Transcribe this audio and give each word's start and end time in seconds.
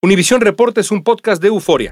Univisión 0.00 0.40
Reporta 0.40 0.80
es 0.80 0.92
un 0.92 1.02
podcast 1.02 1.42
de 1.42 1.48
euforia. 1.48 1.90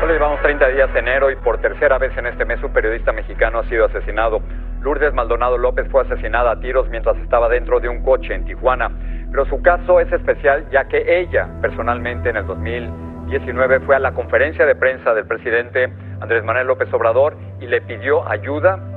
Solo 0.00 0.14
llevamos 0.14 0.40
30 0.40 0.66
días 0.68 0.90
de 0.94 0.98
enero 0.98 1.30
y 1.30 1.36
por 1.36 1.60
tercera 1.60 1.98
vez 1.98 2.16
en 2.16 2.28
este 2.28 2.46
mes 2.46 2.58
un 2.62 2.72
periodista 2.72 3.12
mexicano 3.12 3.58
ha 3.58 3.68
sido 3.68 3.84
asesinado. 3.84 4.40
Lourdes 4.80 5.12
Maldonado 5.12 5.58
López 5.58 5.86
fue 5.90 6.04
asesinada 6.04 6.52
a 6.52 6.60
tiros 6.60 6.88
mientras 6.88 7.18
estaba 7.18 7.50
dentro 7.50 7.80
de 7.80 7.90
un 7.90 8.02
coche 8.02 8.32
en 8.32 8.46
Tijuana. 8.46 8.90
Pero 9.30 9.44
su 9.44 9.60
caso 9.60 10.00
es 10.00 10.10
especial 10.10 10.70
ya 10.70 10.88
que 10.88 11.20
ella, 11.20 11.46
personalmente 11.60 12.30
en 12.30 12.38
el 12.38 12.46
2019, 12.46 13.80
fue 13.80 13.96
a 13.96 13.98
la 13.98 14.12
conferencia 14.12 14.64
de 14.64 14.74
prensa 14.74 15.12
del 15.12 15.26
presidente 15.26 15.92
Andrés 16.22 16.42
Manuel 16.44 16.68
López 16.68 16.90
Obrador 16.94 17.36
y 17.60 17.66
le 17.66 17.82
pidió 17.82 18.26
ayuda 18.26 18.93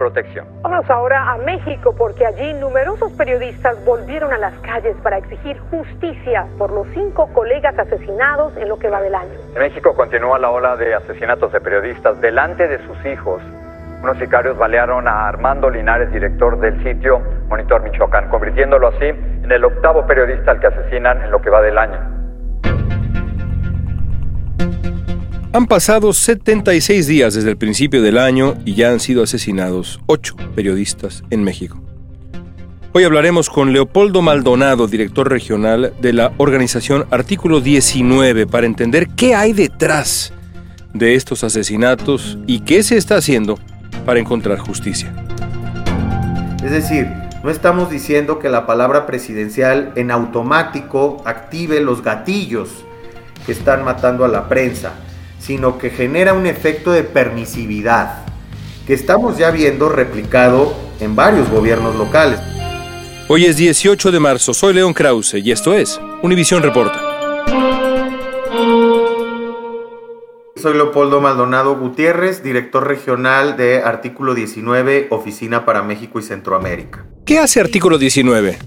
protección. 0.00 0.46
Vamos 0.62 0.88
ahora 0.88 1.30
a 1.30 1.36
México 1.36 1.94
porque 1.96 2.24
allí 2.24 2.54
numerosos 2.54 3.12
periodistas 3.12 3.84
volvieron 3.84 4.32
a 4.32 4.38
las 4.38 4.54
calles 4.60 4.96
para 5.02 5.18
exigir 5.18 5.58
justicia 5.70 6.46
por 6.56 6.72
los 6.72 6.86
cinco 6.94 7.28
colegas 7.34 7.78
asesinados 7.78 8.56
en 8.56 8.70
lo 8.70 8.78
que 8.78 8.88
va 8.88 9.02
del 9.02 9.14
año. 9.14 9.34
En 9.54 9.60
México 9.60 9.94
continúa 9.94 10.38
la 10.38 10.50
ola 10.50 10.74
de 10.76 10.94
asesinatos 10.94 11.52
de 11.52 11.60
periodistas 11.60 12.18
delante 12.22 12.66
de 12.66 12.78
sus 12.86 13.04
hijos. 13.04 13.42
Unos 14.02 14.16
sicarios 14.16 14.56
balearon 14.56 15.06
a 15.06 15.28
Armando 15.28 15.68
Linares, 15.68 16.10
director 16.10 16.58
del 16.58 16.82
sitio 16.82 17.20
Monitor 17.48 17.82
Michoacán, 17.82 18.30
convirtiéndolo 18.30 18.88
así 18.88 19.04
en 19.04 19.52
el 19.52 19.62
octavo 19.62 20.06
periodista 20.06 20.52
al 20.52 20.60
que 20.60 20.68
asesinan 20.68 21.20
en 21.20 21.30
lo 21.30 21.42
que 21.42 21.50
va 21.50 21.60
del 21.60 21.76
año. 21.76 22.19
Han 25.52 25.66
pasado 25.66 26.12
76 26.12 27.08
días 27.08 27.34
desde 27.34 27.50
el 27.50 27.56
principio 27.56 28.02
del 28.02 28.18
año 28.18 28.54
y 28.64 28.74
ya 28.74 28.90
han 28.90 29.00
sido 29.00 29.24
asesinados 29.24 29.98
8 30.06 30.36
periodistas 30.54 31.24
en 31.30 31.42
México. 31.42 31.82
Hoy 32.92 33.02
hablaremos 33.02 33.50
con 33.50 33.72
Leopoldo 33.72 34.22
Maldonado, 34.22 34.86
director 34.86 35.28
regional 35.28 35.92
de 36.00 36.12
la 36.12 36.32
organización 36.36 37.04
Artículo 37.10 37.60
19, 37.60 38.46
para 38.46 38.64
entender 38.64 39.08
qué 39.16 39.34
hay 39.34 39.52
detrás 39.52 40.32
de 40.94 41.16
estos 41.16 41.42
asesinatos 41.42 42.38
y 42.46 42.60
qué 42.60 42.84
se 42.84 42.96
está 42.96 43.16
haciendo 43.16 43.58
para 44.06 44.20
encontrar 44.20 44.58
justicia. 44.58 45.12
Es 46.62 46.70
decir, 46.70 47.08
no 47.42 47.50
estamos 47.50 47.90
diciendo 47.90 48.38
que 48.38 48.50
la 48.50 48.66
palabra 48.66 49.04
presidencial 49.04 49.90
en 49.96 50.12
automático 50.12 51.20
active 51.24 51.80
los 51.80 52.04
gatillos 52.04 52.68
que 53.46 53.50
están 53.50 53.82
matando 53.82 54.24
a 54.24 54.28
la 54.28 54.48
prensa 54.48 54.92
sino 55.40 55.78
que 55.78 55.90
genera 55.90 56.34
un 56.34 56.46
efecto 56.46 56.92
de 56.92 57.02
permisividad 57.02 58.24
que 58.86 58.94
estamos 58.94 59.38
ya 59.38 59.50
viendo 59.50 59.88
replicado 59.88 60.74
en 61.00 61.16
varios 61.16 61.48
gobiernos 61.50 61.96
locales. 61.96 62.40
Hoy 63.28 63.46
es 63.46 63.56
18 63.56 64.10
de 64.10 64.20
marzo, 64.20 64.52
soy 64.52 64.74
León 64.74 64.92
Krause 64.92 65.34
y 65.34 65.52
esto 65.52 65.74
es 65.74 66.00
Univisión 66.22 66.62
Reporta. 66.62 67.00
Soy 70.56 70.74
Leopoldo 70.74 71.22
Maldonado 71.22 71.76
Gutiérrez, 71.76 72.42
director 72.42 72.86
regional 72.86 73.56
de 73.56 73.78
Artículo 73.78 74.34
19, 74.34 75.06
Oficina 75.10 75.64
para 75.64 75.82
México 75.82 76.18
y 76.18 76.22
Centroamérica. 76.22 77.06
¿Qué 77.24 77.38
hace 77.38 77.60
Artículo 77.60 77.96
19? 77.96 78.58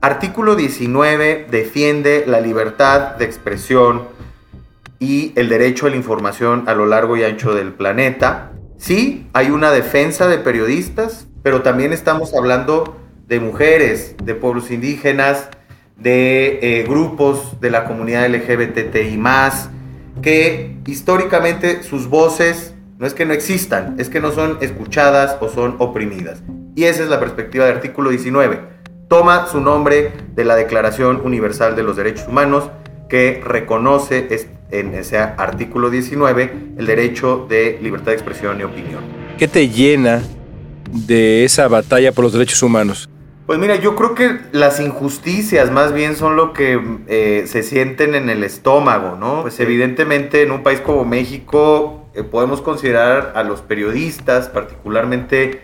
Artículo 0.00 0.56
19 0.56 1.48
defiende 1.50 2.24
la 2.26 2.40
libertad 2.40 3.16
de 3.16 3.24
expresión, 3.24 4.08
y 5.02 5.32
el 5.34 5.48
derecho 5.48 5.88
a 5.88 5.90
la 5.90 5.96
información 5.96 6.68
a 6.68 6.74
lo 6.74 6.86
largo 6.86 7.16
y 7.16 7.24
ancho 7.24 7.52
del 7.56 7.72
planeta. 7.72 8.52
Sí, 8.76 9.26
hay 9.32 9.50
una 9.50 9.72
defensa 9.72 10.28
de 10.28 10.38
periodistas, 10.38 11.26
pero 11.42 11.62
también 11.62 11.92
estamos 11.92 12.32
hablando 12.34 13.00
de 13.26 13.40
mujeres, 13.40 14.14
de 14.22 14.36
pueblos 14.36 14.70
indígenas, 14.70 15.48
de 15.96 16.60
eh, 16.62 16.84
grupos 16.84 17.60
de 17.60 17.70
la 17.70 17.84
comunidad 17.84 18.28
LGBTI 18.28 19.16
más, 19.16 19.70
que 20.22 20.76
históricamente 20.86 21.82
sus 21.82 22.06
voces 22.08 22.72
no 22.98 23.04
es 23.04 23.14
que 23.14 23.24
no 23.24 23.32
existan, 23.32 23.96
es 23.98 24.08
que 24.08 24.20
no 24.20 24.30
son 24.30 24.58
escuchadas 24.60 25.36
o 25.40 25.48
son 25.48 25.74
oprimidas. 25.80 26.44
Y 26.76 26.84
esa 26.84 27.02
es 27.02 27.08
la 27.08 27.18
perspectiva 27.18 27.64
del 27.64 27.74
artículo 27.74 28.10
19. 28.10 28.60
Toma 29.08 29.48
su 29.48 29.60
nombre 29.60 30.12
de 30.36 30.44
la 30.44 30.54
Declaración 30.54 31.22
Universal 31.24 31.74
de 31.74 31.82
los 31.82 31.96
Derechos 31.96 32.28
Humanos 32.28 32.70
que 33.08 33.42
reconoce 33.44 34.32
en 34.72 34.94
ese 34.94 35.18
artículo 35.18 35.90
19 35.90 36.74
el 36.78 36.86
derecho 36.86 37.46
de 37.48 37.78
libertad 37.80 38.06
de 38.06 38.14
expresión 38.14 38.58
y 38.58 38.64
opinión. 38.64 39.02
¿Qué 39.38 39.46
te 39.46 39.68
llena 39.68 40.22
de 40.90 41.44
esa 41.44 41.68
batalla 41.68 42.12
por 42.12 42.24
los 42.24 42.32
derechos 42.32 42.62
humanos? 42.62 43.08
Pues 43.46 43.58
mira, 43.58 43.76
yo 43.76 43.96
creo 43.96 44.14
que 44.14 44.38
las 44.52 44.80
injusticias 44.80 45.70
más 45.70 45.92
bien 45.92 46.16
son 46.16 46.36
lo 46.36 46.52
que 46.52 46.80
eh, 47.08 47.44
se 47.46 47.62
sienten 47.62 48.14
en 48.14 48.30
el 48.30 48.44
estómago, 48.44 49.16
¿no? 49.16 49.42
Pues 49.42 49.58
evidentemente 49.60 50.42
en 50.42 50.52
un 50.52 50.62
país 50.62 50.80
como 50.80 51.04
México 51.04 52.08
eh, 52.14 52.22
podemos 52.22 52.62
considerar 52.62 53.32
a 53.34 53.42
los 53.42 53.60
periodistas, 53.60 54.48
particularmente 54.48 55.62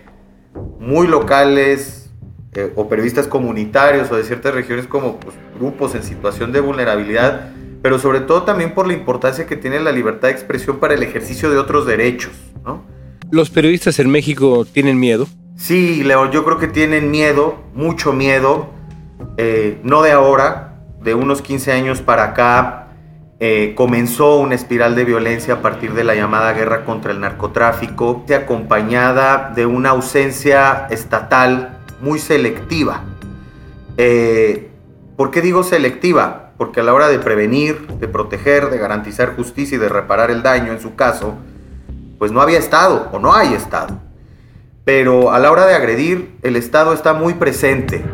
muy 0.80 1.06
locales, 1.06 2.10
eh, 2.54 2.72
o 2.74 2.88
periodistas 2.88 3.28
comunitarios 3.28 4.10
o 4.10 4.16
de 4.16 4.24
ciertas 4.24 4.54
regiones 4.54 4.86
como 4.86 5.20
pues, 5.20 5.36
grupos 5.58 5.94
en 5.94 6.02
situación 6.02 6.50
de 6.50 6.60
vulnerabilidad, 6.60 7.50
pero 7.82 7.98
sobre 7.98 8.20
todo 8.20 8.42
también 8.42 8.74
por 8.74 8.86
la 8.86 8.92
importancia 8.92 9.46
que 9.46 9.56
tiene 9.56 9.80
la 9.80 9.92
libertad 9.92 10.28
de 10.28 10.34
expresión 10.34 10.78
para 10.78 10.94
el 10.94 11.02
ejercicio 11.02 11.50
de 11.50 11.58
otros 11.58 11.86
derechos. 11.86 12.32
¿no? 12.64 12.82
¿Los 13.30 13.50
periodistas 13.50 13.98
en 13.98 14.10
México 14.10 14.64
tienen 14.64 14.98
miedo? 14.98 15.26
Sí, 15.56 16.02
Leo, 16.04 16.30
yo 16.30 16.44
creo 16.44 16.58
que 16.58 16.68
tienen 16.68 17.10
miedo, 17.10 17.56
mucho 17.74 18.12
miedo, 18.12 18.70
eh, 19.36 19.78
no 19.82 20.02
de 20.02 20.12
ahora, 20.12 20.80
de 21.02 21.14
unos 21.14 21.42
15 21.42 21.72
años 21.72 22.00
para 22.00 22.24
acá. 22.24 22.84
Eh, 23.40 23.74
comenzó 23.76 24.36
una 24.38 24.56
espiral 24.56 24.96
de 24.96 25.04
violencia 25.04 25.54
a 25.54 25.62
partir 25.62 25.94
de 25.94 26.02
la 26.02 26.14
llamada 26.16 26.52
guerra 26.52 26.84
contra 26.84 27.12
el 27.12 27.20
narcotráfico, 27.20 28.24
acompañada 28.34 29.52
de 29.54 29.64
una 29.64 29.90
ausencia 29.90 30.88
estatal 30.90 31.78
muy 32.00 32.18
selectiva. 32.18 33.04
Eh, 33.96 34.70
¿Por 35.16 35.30
qué 35.30 35.40
digo 35.40 35.62
selectiva? 35.62 36.47
Porque 36.58 36.80
a 36.80 36.82
la 36.82 36.92
hora 36.92 37.08
de 37.08 37.18
prevenir, 37.18 37.86
de 37.86 38.08
proteger, 38.08 38.68
de 38.68 38.76
garantizar 38.76 39.34
justicia 39.36 39.76
y 39.76 39.78
de 39.78 39.88
reparar 39.88 40.30
el 40.30 40.42
daño 40.42 40.72
en 40.72 40.80
su 40.80 40.94
caso, 40.94 41.36
pues 42.18 42.32
no 42.32 42.42
había 42.42 42.58
Estado 42.58 43.08
o 43.12 43.18
no 43.18 43.32
hay 43.32 43.54
Estado. 43.54 43.98
Pero 44.84 45.32
a 45.32 45.38
la 45.38 45.50
hora 45.50 45.66
de 45.66 45.74
agredir, 45.74 46.36
el 46.42 46.56
Estado 46.56 46.92
está 46.92 47.14
muy 47.14 47.34
presente. 47.34 48.04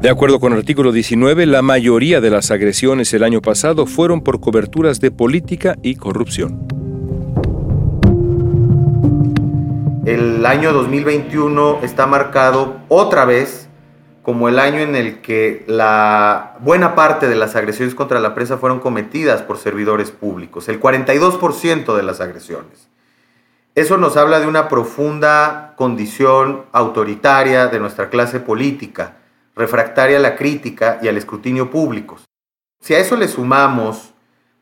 De 0.00 0.08
acuerdo 0.08 0.40
con 0.40 0.54
el 0.54 0.58
artículo 0.58 0.90
19, 0.90 1.46
la 1.46 1.62
mayoría 1.62 2.20
de 2.20 2.30
las 2.30 2.50
agresiones 2.50 3.12
el 3.12 3.22
año 3.22 3.42
pasado 3.42 3.86
fueron 3.86 4.22
por 4.22 4.40
coberturas 4.40 4.98
de 5.00 5.10
política 5.10 5.76
y 5.82 5.94
corrupción. 5.96 6.66
el 10.10 10.44
año 10.44 10.72
2021 10.72 11.80
está 11.82 12.06
marcado 12.06 12.78
otra 12.88 13.24
vez 13.24 13.68
como 14.22 14.48
el 14.48 14.58
año 14.58 14.80
en 14.80 14.96
el 14.96 15.20
que 15.20 15.64
la 15.66 16.56
buena 16.60 16.94
parte 16.94 17.28
de 17.28 17.36
las 17.36 17.56
agresiones 17.56 17.94
contra 17.94 18.20
la 18.20 18.34
prensa 18.34 18.58
fueron 18.58 18.80
cometidas 18.80 19.42
por 19.42 19.58
servidores 19.58 20.10
públicos, 20.10 20.68
el 20.68 20.80
42% 20.80 21.96
de 21.96 22.02
las 22.02 22.20
agresiones. 22.20 22.88
Eso 23.74 23.96
nos 23.96 24.16
habla 24.16 24.40
de 24.40 24.46
una 24.46 24.68
profunda 24.68 25.74
condición 25.76 26.66
autoritaria 26.72 27.68
de 27.68 27.80
nuestra 27.80 28.10
clase 28.10 28.40
política, 28.40 29.16
refractaria 29.54 30.18
a 30.18 30.20
la 30.20 30.36
crítica 30.36 30.98
y 31.02 31.08
al 31.08 31.16
escrutinio 31.16 31.70
públicos. 31.70 32.24
Si 32.80 32.94
a 32.94 32.98
eso 32.98 33.16
le 33.16 33.28
sumamos 33.28 34.12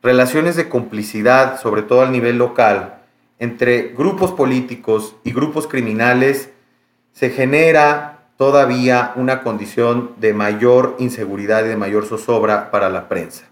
relaciones 0.01 0.55
de 0.55 0.69
complicidad, 0.69 1.59
sobre 1.59 1.81
todo 1.81 2.01
al 2.01 2.11
nivel 2.11 2.37
local, 2.37 3.01
entre 3.39 3.89
grupos 3.89 4.31
políticos 4.31 5.15
y 5.23 5.31
grupos 5.31 5.67
criminales, 5.67 6.51
se 7.11 7.29
genera 7.29 8.18
todavía 8.39 9.11
una 9.17 9.43
condición 9.43 10.11
de 10.15 10.33
mayor 10.33 10.95
inseguridad 10.97 11.65
y 11.65 11.67
de 11.67 11.75
mayor 11.75 12.05
zozobra 12.05 12.71
para 12.71 12.89
la 12.89 13.09
prensa. 13.09 13.43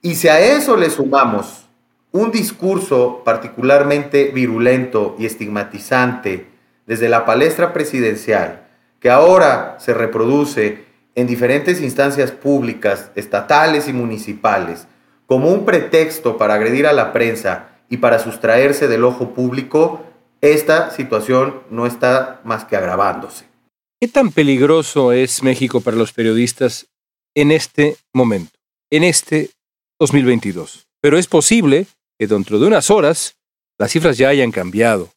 Y 0.00 0.14
si 0.14 0.28
a 0.28 0.38
eso 0.38 0.76
le 0.76 0.90
sumamos 0.90 1.66
un 2.12 2.30
discurso 2.30 3.22
particularmente 3.24 4.30
virulento 4.32 5.16
y 5.18 5.26
estigmatizante 5.26 6.46
desde 6.86 7.08
la 7.08 7.24
palestra 7.24 7.72
presidencial, 7.72 8.68
que 9.00 9.10
ahora 9.10 9.74
se 9.80 9.92
reproduce 9.92 10.84
en 11.16 11.26
diferentes 11.26 11.80
instancias 11.80 12.30
públicas, 12.30 13.10
estatales 13.16 13.88
y 13.88 13.92
municipales, 13.92 14.86
como 15.26 15.50
un 15.50 15.64
pretexto 15.64 16.38
para 16.38 16.54
agredir 16.54 16.86
a 16.86 16.92
la 16.92 17.12
prensa 17.12 17.70
y 17.88 17.96
para 17.96 18.20
sustraerse 18.20 18.86
del 18.86 19.02
ojo 19.02 19.30
público, 19.34 20.04
esta 20.40 20.90
situación 20.90 21.62
no 21.70 21.86
está 21.86 22.40
más 22.44 22.64
que 22.64 22.76
agravándose. 22.76 23.51
¿Qué 24.02 24.08
tan 24.08 24.32
peligroso 24.32 25.12
es 25.12 25.44
México 25.44 25.80
para 25.80 25.96
los 25.96 26.12
periodistas 26.12 26.88
en 27.36 27.52
este 27.52 27.96
momento, 28.12 28.50
en 28.90 29.04
este 29.04 29.50
2022? 30.00 30.88
Pero 31.00 31.18
es 31.18 31.28
posible 31.28 31.86
que 32.18 32.26
dentro 32.26 32.58
de 32.58 32.66
unas 32.66 32.90
horas 32.90 33.36
las 33.78 33.92
cifras 33.92 34.18
ya 34.18 34.30
hayan 34.30 34.50
cambiado. 34.50 35.10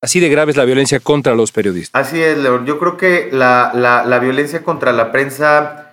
Así 0.00 0.20
de 0.20 0.30
grave 0.30 0.52
es 0.52 0.56
la 0.56 0.64
violencia 0.64 1.00
contra 1.00 1.34
los 1.34 1.52
periodistas. 1.52 2.02
Así 2.02 2.18
es, 2.18 2.38
León. 2.38 2.64
Yo 2.64 2.78
creo 2.78 2.96
que 2.96 3.28
la, 3.30 4.18
violencia 4.22 4.62
contra 4.62 4.92
la 4.92 5.12
prensa 5.12 5.92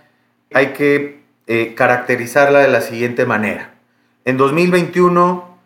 hay 0.53 0.67
que 0.67 1.19
eh, 1.47 1.73
caracterizarla 1.75 2.59
de 2.59 2.69
la 2.69 2.79
siguiente 2.79 3.25
manera. 3.25 3.73
En 4.23 4.37
2021 4.37 5.57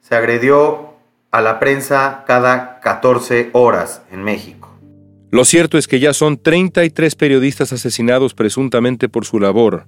se 0.00 0.16
agredió 0.16 0.94
a 1.30 1.40
la 1.42 1.60
prensa 1.60 2.24
cada 2.26 2.80
14 2.80 3.50
horas 3.52 4.02
en 4.10 4.24
México. 4.24 4.57
Lo 5.30 5.44
cierto 5.44 5.76
es 5.76 5.86
que 5.86 6.00
ya 6.00 6.14
son 6.14 6.38
33 6.38 7.14
periodistas 7.14 7.72
asesinados 7.72 8.32
presuntamente 8.32 9.08
por 9.10 9.26
su 9.26 9.38
labor 9.38 9.86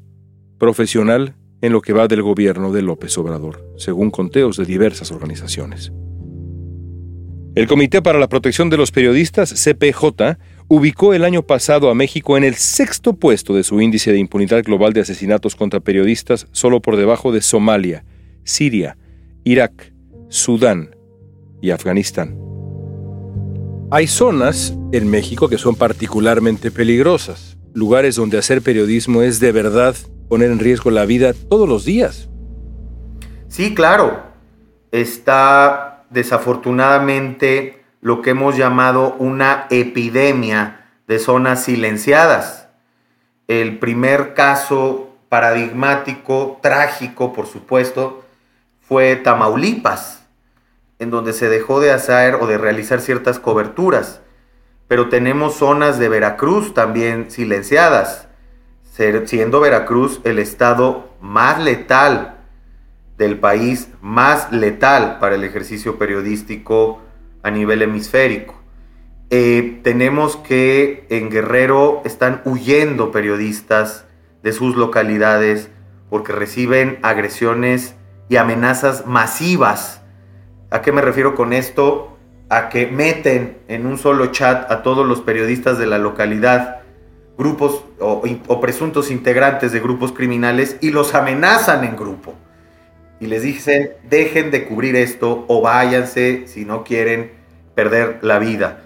profesional 0.59 1.35
en 1.63 1.73
lo 1.73 1.81
que 1.81 1.95
va 1.95 2.09
del 2.09 2.23
gobierno 2.23 2.73
de 2.73 2.83
López 2.83 3.17
Obrador, 3.17 3.65
según 3.79 4.11
conteos 4.11 4.59
de 4.59 4.67
diversas 4.67 5.11
organizaciones. 5.13 5.93
El 7.55 7.67
Comité 7.67 8.01
para 8.01 8.19
la 8.19 8.29
Protección 8.29 8.71
de 8.71 8.77
los 8.77 8.93
Periodistas, 8.93 9.53
CPJ, 9.53 10.39
ubicó 10.69 11.15
el 11.15 11.25
año 11.25 11.43
pasado 11.43 11.91
a 11.91 11.95
México 11.95 12.37
en 12.37 12.45
el 12.45 12.55
sexto 12.55 13.15
puesto 13.15 13.55
de 13.55 13.65
su 13.65 13.81
índice 13.81 14.13
de 14.13 14.19
impunidad 14.19 14.63
global 14.63 14.93
de 14.93 15.01
asesinatos 15.01 15.57
contra 15.57 15.81
periodistas, 15.81 16.47
solo 16.53 16.81
por 16.81 16.97
debajo 16.97 17.33
de 17.33 17.41
Somalia, 17.41 18.05
Siria, 18.45 18.97
Irak, 19.43 19.93
Sudán 20.29 20.95
y 21.61 21.71
Afganistán. 21.71 22.40
Hay 23.93 24.07
zonas 24.07 24.73
en 24.93 25.11
México 25.11 25.49
que 25.49 25.59
son 25.59 25.75
particularmente 25.75 26.71
peligrosas, 26.71 27.57
lugares 27.75 28.15
donde 28.15 28.39
hacer 28.39 28.63
periodismo 28.63 29.23
es 29.23 29.41
de 29.41 29.51
verdad 29.51 29.97
poner 30.29 30.53
en 30.53 30.61
riesgo 30.61 30.93
la 30.93 31.07
vida 31.07 31.33
todos 31.33 31.69
los 31.69 31.85
días. 31.85 32.29
Sí, 33.49 33.75
claro. 33.75 34.23
Está 34.93 36.05
desafortunadamente 36.09 37.83
lo 38.01 38.23
que 38.23 38.31
hemos 38.31 38.57
llamado 38.57 39.17
una 39.19 39.67
epidemia 39.71 40.87
de 41.09 41.19
zonas 41.19 41.65
silenciadas. 41.65 42.69
El 43.49 43.81
primer 43.81 44.35
caso 44.35 45.17
paradigmático, 45.29 46.61
trágico, 46.63 47.33
por 47.33 47.49
supuesto, 47.49 48.23
fue 48.81 49.17
Tamaulipas 49.17 50.19
en 51.00 51.11
donde 51.11 51.32
se 51.32 51.49
dejó 51.49 51.81
de 51.81 51.91
hacer 51.91 52.37
o 52.37 52.47
de 52.47 52.58
realizar 52.58 53.00
ciertas 53.00 53.41
coberturas. 53.41 54.20
Pero 54.87 55.08
tenemos 55.08 55.55
zonas 55.55 55.99
de 55.99 56.08
Veracruz 56.08 56.75
también 56.75 57.31
silenciadas, 57.31 58.29
siendo 59.25 59.61
Veracruz 59.61 60.20
el 60.25 60.38
estado 60.38 61.08
más 61.20 61.58
letal 61.58 62.37
del 63.17 63.38
país, 63.38 63.88
más 64.02 64.52
letal 64.52 65.19
para 65.19 65.37
el 65.37 65.44
ejercicio 65.44 65.99
periodístico 65.99 67.00
a 67.43 67.50
nivel 67.50 67.82
hemisférico. 67.82 68.61
Eh, 69.31 69.81
tenemos 69.82 70.37
que 70.37 71.06
en 71.08 71.31
Guerrero 71.31 72.03
están 72.05 72.43
huyendo 72.44 73.11
periodistas 73.11 74.05
de 74.43 74.53
sus 74.53 74.76
localidades 74.76 75.70
porque 76.11 76.32
reciben 76.32 76.99
agresiones 77.03 77.94
y 78.29 78.37
amenazas 78.37 79.06
masivas 79.06 80.00
¿A 80.70 80.82
qué 80.82 80.93
me 80.93 81.02
refiero 81.02 81.34
con 81.34 81.52
esto? 81.52 82.17
A 82.49 82.69
que 82.69 82.87
meten 82.87 83.58
en 83.67 83.87
un 83.87 83.99
solo 83.99 84.26
chat 84.26 84.70
a 84.70 84.82
todos 84.82 85.05
los 85.05 85.20
periodistas 85.20 85.78
de 85.78 85.87
la 85.87 85.99
localidad, 85.99 86.82
grupos 87.37 87.84
o, 87.99 88.61
presuntos 88.61 89.11
integrantes 89.11 89.72
de 89.72 89.81
grupos 89.81 90.12
criminales 90.12 90.76
y 90.81 90.90
los 90.90 91.14
amenazan 91.14 91.82
en 91.82 91.96
grupo. 91.96 92.34
Y 93.19 93.26
les 93.26 93.43
dicen, 93.43 93.90
dejen 94.08 94.52
de 94.52 94.64
cubrir 94.64 94.94
esto 94.94 95.44
o 95.49 95.61
váyanse 95.61 96.46
si 96.46 96.64
no 96.64 96.84
quieren 96.84 97.32
perder 97.75 98.20
la 98.22 98.38
vida. 98.38 98.82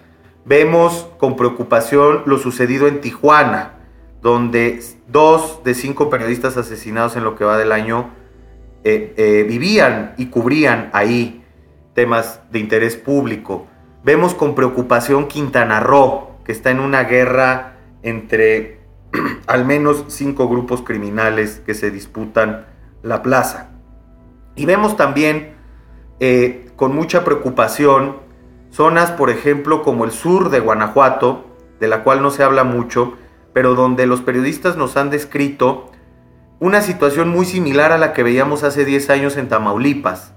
Vemos 0.46 1.08
con 1.18 1.36
preocupación 1.36 2.22
lo 2.24 2.38
sucedido 2.38 2.88
en 2.88 3.00
Tijuana, 3.02 3.74
donde 4.22 4.80
dos 5.08 5.62
de 5.64 5.74
cinco 5.74 6.08
periodistas 6.08 6.56
asesinados 6.56 7.16
en 7.16 7.24
lo 7.24 7.36
que 7.36 7.44
va 7.44 7.58
del 7.58 7.72
año 7.72 8.10
eh, 8.84 9.12
eh, 9.16 9.44
vivían 9.46 10.14
y 10.16 10.26
cubrían 10.26 10.90
ahí 10.92 11.43
temas 11.94 12.40
de 12.50 12.58
interés 12.58 12.96
público. 12.96 13.66
Vemos 14.02 14.34
con 14.34 14.54
preocupación 14.54 15.28
Quintana 15.28 15.80
Roo, 15.80 16.36
que 16.44 16.52
está 16.52 16.70
en 16.70 16.80
una 16.80 17.04
guerra 17.04 17.76
entre 18.02 18.80
al 19.46 19.64
menos 19.64 20.04
cinco 20.08 20.48
grupos 20.48 20.82
criminales 20.82 21.62
que 21.64 21.74
se 21.74 21.90
disputan 21.90 22.66
la 23.02 23.22
plaza. 23.22 23.70
Y 24.56 24.66
vemos 24.66 24.96
también 24.96 25.54
eh, 26.20 26.70
con 26.76 26.94
mucha 26.94 27.24
preocupación 27.24 28.16
zonas, 28.70 29.12
por 29.12 29.30
ejemplo, 29.30 29.82
como 29.82 30.04
el 30.04 30.10
sur 30.10 30.50
de 30.50 30.60
Guanajuato, 30.60 31.46
de 31.80 31.88
la 31.88 32.02
cual 32.02 32.22
no 32.22 32.30
se 32.30 32.42
habla 32.42 32.64
mucho, 32.64 33.14
pero 33.52 33.74
donde 33.74 34.06
los 34.06 34.20
periodistas 34.20 34.76
nos 34.76 34.96
han 34.96 35.10
descrito 35.10 35.90
una 36.60 36.80
situación 36.80 37.28
muy 37.28 37.46
similar 37.46 37.92
a 37.92 37.98
la 37.98 38.12
que 38.12 38.22
veíamos 38.22 38.64
hace 38.64 38.84
10 38.84 39.10
años 39.10 39.36
en 39.36 39.48
Tamaulipas 39.48 40.33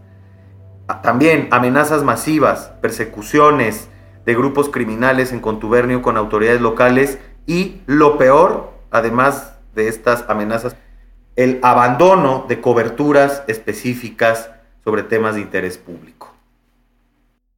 también 1.04 1.48
amenazas 1.51 2.04
masivas, 2.04 2.72
persecuciones 2.81 3.89
de 4.25 4.36
grupos 4.36 4.69
criminales 4.69 5.31
en 5.31 5.39
contubernio 5.39 6.01
con 6.01 6.18
autoridades 6.18 6.62
locales 6.62 7.19
y 7.45 7.81
lo 7.86 8.18
peor, 8.18 8.72
además 8.92 9.54
de 9.75 9.88
estas 9.88 10.25
amenazas, 10.28 10.75
el 11.36 11.60
abandono 11.62 12.45
de 12.48 12.60
coberturas 12.62 13.44
específicas 13.48 14.50
sobre 14.84 15.04
temas 15.04 15.36
de 15.36 15.42
interés 15.42 15.78
público. 15.78 16.34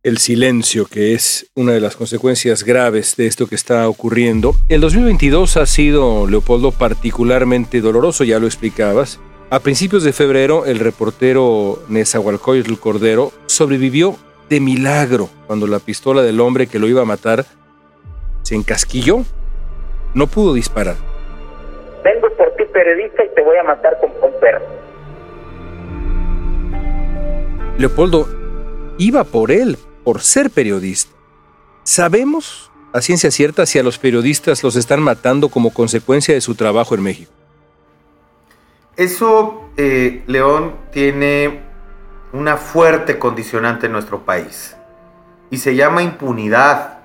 El 0.02 0.18
silencio, 0.18 0.86
que 0.86 1.14
es 1.14 1.48
una 1.56 1.74
de 1.74 1.82
las 1.82 1.96
consecuencias 1.96 2.64
graves 2.64 3.16
de 3.18 3.28
esto 3.28 3.48
que 3.48 3.56
está 3.56 3.88
ocurriendo. 3.90 4.56
El 4.70 4.82
2022 4.82 5.58
ha 5.58 5.66
sido, 5.66 6.26
Leopoldo, 6.28 6.72
particularmente 6.72 7.82
doloroso, 7.82 8.24
ya 8.24 8.40
lo 8.40 8.48
explicabas. 8.48 9.20
A 9.52 9.60
principios 9.62 10.04
de 10.04 10.14
febrero, 10.14 10.66
el 10.66 10.78
reportero 10.78 11.82
Nezahualcóyotl 11.88 12.76
Cordero 12.76 13.32
sobrevivió 13.48 14.16
de 14.48 14.60
milagro 14.60 15.28
cuando 15.48 15.66
la 15.66 15.80
pistola 15.80 16.22
del 16.22 16.40
hombre 16.40 16.68
que 16.68 16.78
lo 16.78 16.88
iba 16.88 17.02
a 17.02 17.06
matar 17.06 17.46
se 18.44 18.54
encasquilló. 18.54 19.24
No 20.14 20.28
pudo 20.28 20.54
disparar. 20.54 20.98
Vengo 22.04 22.30
por 22.38 22.56
ti, 22.58 22.64
periodista, 22.72 23.24
y 23.24 23.30
te 23.34 23.42
voy 23.42 23.58
a 23.58 23.64
matar 23.64 23.98
con 24.00 24.12
un 24.12 24.40
perro. 24.40 24.66
Leopoldo 27.80 28.28
iba 29.00 29.24
por 29.24 29.50
él, 29.50 29.80
por 30.04 30.22
ser 30.22 30.52
periodista. 30.52 31.12
¿Sabemos 31.82 32.72
a 32.94 33.02
ciencia 33.02 33.32
cierta 33.32 33.66
si 33.66 33.80
a 33.80 33.84
los 33.84 33.98
periodistas 33.98 34.64
los 34.64 34.76
están 34.76 35.02
matando 35.02 35.50
como 35.50 35.74
consecuencia 35.74 36.36
de 36.36 36.42
su 36.42 36.54
trabajo 36.54 36.94
en 36.94 37.02
México? 37.02 37.39
Eso, 39.00 39.72
eh, 39.78 40.26
León, 40.28 40.76
tiene 40.92 41.62
una 42.34 42.58
fuerte 42.58 43.18
condicionante 43.18 43.86
en 43.86 43.94
nuestro 43.94 44.26
país 44.26 44.76
y 45.50 45.60
se 45.60 45.78
llama 45.78 46.04
impunidad. 46.04 47.00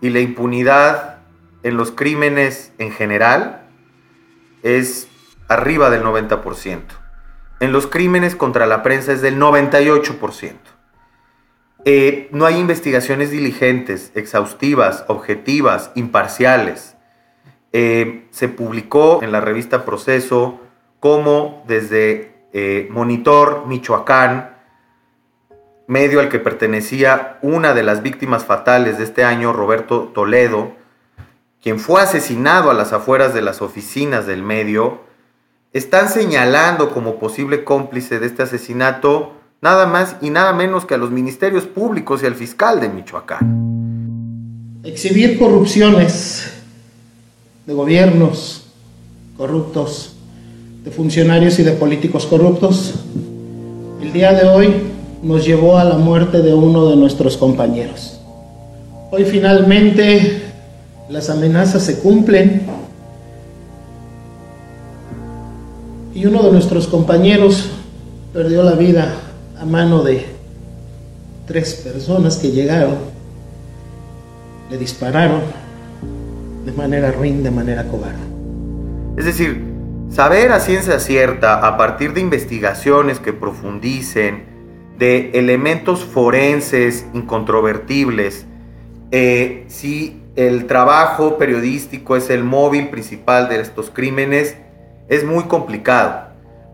Y 0.00 0.10
la 0.10 0.18
impunidad 0.18 1.18
en 1.62 1.76
los 1.76 1.92
crímenes 1.92 2.72
en 2.78 2.90
general 2.90 3.68
es 4.64 5.06
arriba 5.46 5.90
del 5.90 6.02
90%. 6.02 6.80
En 7.60 7.70
los 7.70 7.86
crímenes 7.86 8.34
contra 8.34 8.66
la 8.66 8.82
prensa 8.82 9.12
es 9.12 9.22
del 9.22 9.38
98%. 9.38 10.54
Eh, 11.84 12.28
no 12.32 12.46
hay 12.46 12.58
investigaciones 12.58 13.30
diligentes, 13.30 14.10
exhaustivas, 14.16 15.04
objetivas, 15.06 15.92
imparciales. 15.94 16.96
Eh, 17.72 18.26
se 18.32 18.48
publicó 18.48 19.22
en 19.22 19.30
la 19.30 19.40
revista 19.40 19.84
Proceso 19.84 20.65
como 21.06 21.62
desde 21.68 22.32
eh, 22.52 22.88
Monitor 22.90 23.68
Michoacán, 23.68 24.56
medio 25.86 26.18
al 26.18 26.28
que 26.28 26.40
pertenecía 26.40 27.38
una 27.42 27.74
de 27.74 27.84
las 27.84 28.02
víctimas 28.02 28.44
fatales 28.44 28.98
de 28.98 29.04
este 29.04 29.22
año, 29.22 29.52
Roberto 29.52 30.10
Toledo, 30.12 30.72
quien 31.62 31.78
fue 31.78 32.02
asesinado 32.02 32.72
a 32.72 32.74
las 32.74 32.92
afueras 32.92 33.32
de 33.34 33.40
las 33.40 33.62
oficinas 33.62 34.26
del 34.26 34.42
medio, 34.42 34.98
están 35.72 36.08
señalando 36.08 36.90
como 36.90 37.20
posible 37.20 37.62
cómplice 37.62 38.18
de 38.18 38.26
este 38.26 38.42
asesinato 38.42 39.30
nada 39.60 39.86
más 39.86 40.16
y 40.20 40.30
nada 40.30 40.52
menos 40.54 40.86
que 40.86 40.94
a 40.94 40.98
los 40.98 41.12
ministerios 41.12 41.66
públicos 41.66 42.24
y 42.24 42.26
al 42.26 42.34
fiscal 42.34 42.80
de 42.80 42.88
Michoacán. 42.88 44.80
Exhibir 44.82 45.38
corrupciones 45.38 46.52
de 47.64 47.74
gobiernos 47.74 48.66
corruptos, 49.36 50.15
de 50.86 50.92
funcionarios 50.92 51.58
y 51.58 51.64
de 51.64 51.72
políticos 51.72 52.26
corruptos, 52.26 52.94
el 54.00 54.12
día 54.12 54.32
de 54.32 54.48
hoy 54.48 54.68
nos 55.20 55.44
llevó 55.44 55.78
a 55.78 55.84
la 55.84 55.98
muerte 55.98 56.42
de 56.42 56.54
uno 56.54 56.88
de 56.88 56.94
nuestros 56.94 57.36
compañeros. 57.36 58.20
Hoy 59.10 59.24
finalmente 59.24 60.42
las 61.08 61.28
amenazas 61.28 61.82
se 61.82 61.98
cumplen 61.98 62.62
y 66.14 66.24
uno 66.24 66.44
de 66.44 66.52
nuestros 66.52 66.86
compañeros 66.86 67.68
perdió 68.32 68.62
la 68.62 68.74
vida 68.74 69.12
a 69.60 69.64
mano 69.64 70.04
de 70.04 70.24
tres 71.46 71.82
personas 71.82 72.36
que 72.36 72.52
llegaron, 72.52 72.94
le 74.70 74.78
dispararon 74.78 75.40
de 76.64 76.70
manera 76.70 77.10
ruin, 77.10 77.42
de 77.42 77.50
manera 77.50 77.82
cobarde. 77.88 78.22
Es 79.16 79.24
decir, 79.24 79.75
saber 80.10 80.52
a 80.52 80.60
ciencia 80.60 80.98
cierta, 81.00 81.66
a 81.66 81.76
partir 81.76 82.12
de 82.12 82.20
investigaciones 82.20 83.20
que 83.20 83.32
profundicen, 83.32 84.56
de 84.98 85.30
elementos 85.34 86.04
forenses 86.04 87.06
incontrovertibles, 87.12 88.46
eh, 89.10 89.64
si 89.68 90.22
el 90.36 90.66
trabajo 90.66 91.38
periodístico 91.38 92.16
es 92.16 92.30
el 92.30 92.44
móvil 92.44 92.88
principal 92.88 93.48
de 93.48 93.60
estos 93.60 93.90
crímenes, 93.90 94.56
es 95.08 95.24
muy 95.24 95.44
complicado. 95.44 96.28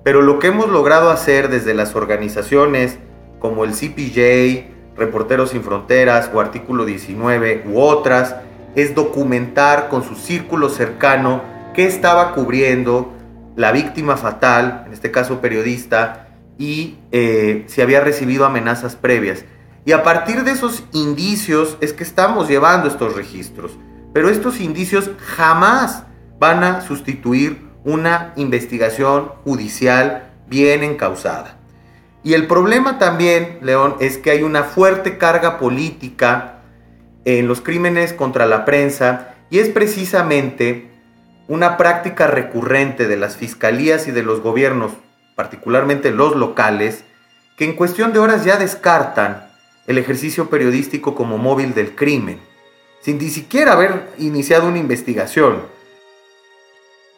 Pero 0.05 0.23
lo 0.23 0.39
que 0.39 0.49
hemos 0.49 0.69
logrado 0.69 1.11
hacer 1.11 1.49
desde 1.49 1.75
las 1.75 1.95
organizaciones 1.95 2.99
como 3.39 3.65
el 3.65 3.73
CPJ, 3.73 4.71
Reporteros 4.97 5.51
Sin 5.51 5.63
Fronteras 5.63 6.31
o 6.33 6.41
Artículo 6.41 6.85
19 6.85 7.65
u 7.67 7.81
otras, 7.81 8.37
es 8.75 8.95
documentar 8.95 9.89
con 9.89 10.03
su 10.03 10.15
círculo 10.15 10.69
cercano 10.69 11.43
qué 11.75 11.87
estaba 11.87 12.35
cubriendo 12.35 13.13
la 13.57 13.73
víctima 13.73 14.17
fatal, 14.17 14.85
en 14.87 14.93
este 14.93 15.11
caso 15.11 15.41
periodista, 15.41 16.29
y 16.59 16.99
eh, 17.11 17.65
si 17.67 17.81
había 17.83 18.01
recibido 18.01 18.45
amenazas 18.45 18.97
previas. 18.97 19.45
Y 19.85 19.93
a 19.93 20.03
partir 20.03 20.45
de 20.45 20.53
esos 20.53 20.85
indicios 20.93 21.77
es 21.81 21.93
que 21.93 22.05
estamos 22.05 22.49
llevando 22.49 22.89
estos 22.89 23.17
registros. 23.17 23.73
Pero 24.13 24.29
estos 24.29 24.61
indicios 24.61 25.11
jamás 25.19 26.05
van 26.39 26.63
a 26.63 26.81
sustituir 26.83 27.69
una 27.85 28.33
investigación 28.37 29.33
judicial 29.45 30.31
bien 30.47 30.85
encausada. 30.85 31.57
Y 32.23 32.35
el 32.35 32.47
problema 32.47 32.99
también, 32.99 33.59
León, 33.63 33.97
es 33.99 34.19
que 34.19 34.31
hay 34.31 34.43
una 34.43 34.63
fuerte 34.63 35.19
carga 35.19 35.59
política 35.59 36.61
en 37.25 37.49
los 37.49 37.61
crímenes 37.61 38.13
contra 38.13 38.47
la 38.47 38.65
prensa 38.65 39.35
y 39.51 39.59
es 39.59 39.69
precisamente 39.69 40.92
una 41.49 41.77
práctica 41.77 42.27
recurrente 42.27 43.09
de 43.09 43.17
las 43.17 43.37
fiscalías 43.37 44.09
y 44.09 44.13
de 44.13 44.23
los 44.23 44.41
gobiernos, 44.41 44.93
particularmente 45.35 46.11
los 46.11 46.37
locales, 46.37 47.05
que 47.57 47.65
en 47.65 47.75
cuestión 47.75 48.13
de 48.13 48.19
horas 48.19 48.45
ya 48.45 48.57
descartan 48.57 49.49
el 49.87 49.99
ejercicio 49.99 50.49
periodístico 50.49 51.15
como 51.15 51.39
móvil 51.39 51.75
del 51.75 51.95
crimen, 51.95 52.39
sin 53.01 53.19
ni 53.19 53.31
siquiera 53.31 53.73
haber 53.73 54.09
iniciado 54.19 54.69
una 54.69 54.79
investigación. 54.79 55.63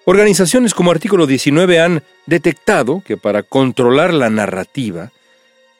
Organizaciones 0.06 0.74
como 0.74 0.90
Artículo 0.90 1.26
19 1.26 1.80
han 1.80 2.02
detectado 2.26 3.02
que 3.06 3.16
para 3.16 3.42
controlar 3.42 4.12
la 4.12 4.30
narrativa, 4.30 5.12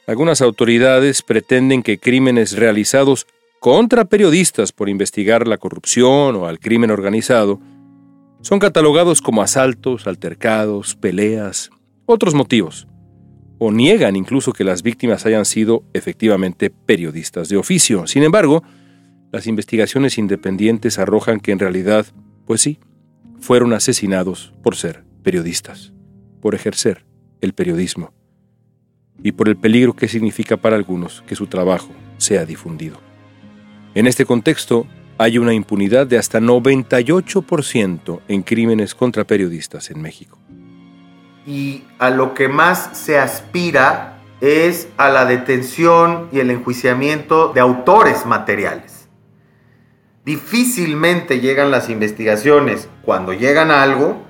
algunas 0.07 0.41
autoridades 0.43 1.23
pretenden 1.23 1.83
que 1.83 1.99
crímenes 1.99 2.53
realizados 2.53 3.27
contra 3.61 4.05
periodistas 4.05 4.73
por 4.73 4.89
investigar 4.89 5.49
la 5.49 5.57
corrupción 5.57 6.37
o 6.37 6.47
al 6.47 6.59
crimen 6.59 6.91
organizado 6.91 7.61
son 8.45 8.59
catalogados 8.59 9.23
como 9.23 9.41
asaltos, 9.41 10.07
altercados, 10.07 10.97
peleas, 10.97 11.71
otros 12.05 12.35
motivos, 12.35 12.87
o 13.59 13.73
niegan 13.73 14.17
incluso 14.17 14.53
que 14.53 14.65
las 14.65 14.83
víctimas 14.83 15.25
hayan 15.25 15.47
sido 15.47 15.83
efectivamente 15.95 16.69
periodistas 16.69 17.49
de 17.49 17.57
oficio. 17.57 18.07
Sin 18.07 18.23
embargo, 18.23 18.63
las 19.33 19.47
investigaciones 19.47 20.19
independientes 20.19 20.99
arrojan 20.99 21.41
que 21.41 21.53
en 21.53 21.59
realidad, 21.59 22.05
pues 22.45 22.61
sí, 22.61 22.79
fueron 23.41 23.73
asesinados 23.73 24.53
por 24.63 24.77
ser 24.77 25.05
periodistas, 25.23 25.95
por 26.43 26.55
ejercer 26.55 27.07
el 27.41 27.55
periodismo 27.55 28.13
y 29.23 29.33
por 29.33 29.49
el 29.49 29.57
peligro 29.57 29.95
que 29.95 30.07
significa 30.07 30.59
para 30.59 30.77
algunos 30.77 31.23
que 31.27 31.35
su 31.35 31.47
trabajo 31.47 31.89
sea 32.19 32.45
difundido. 32.45 32.99
En 33.95 34.07
este 34.07 34.27
contexto, 34.27 34.87
hay 35.18 35.38
una 35.38 35.52
impunidad 35.52 36.06
de 36.06 36.18
hasta 36.18 36.40
98% 36.40 38.21
en 38.28 38.42
crímenes 38.42 38.94
contra 38.94 39.25
periodistas 39.25 39.90
en 39.90 40.02
México. 40.02 40.38
Y 41.47 41.85
a 41.99 42.11
lo 42.11 42.35
que 42.35 42.49
más 42.49 42.90
se 42.92 43.18
aspira 43.18 44.18
es 44.40 44.88
a 44.97 45.09
la 45.11 45.25
detención 45.25 46.28
y 46.33 46.40
el 46.40 46.50
enjuiciamiento 46.50 47.52
de 47.52 47.61
autores 47.61 48.26
materiales. 48.26 49.09
Difícilmente 50.25 51.40
llegan 51.40 51.71
las 51.71 51.90
investigaciones, 51.90 52.88
cuando 53.02 53.35
llegan 53.35 53.71
a 53.71 53.83
algo, 53.83 54.23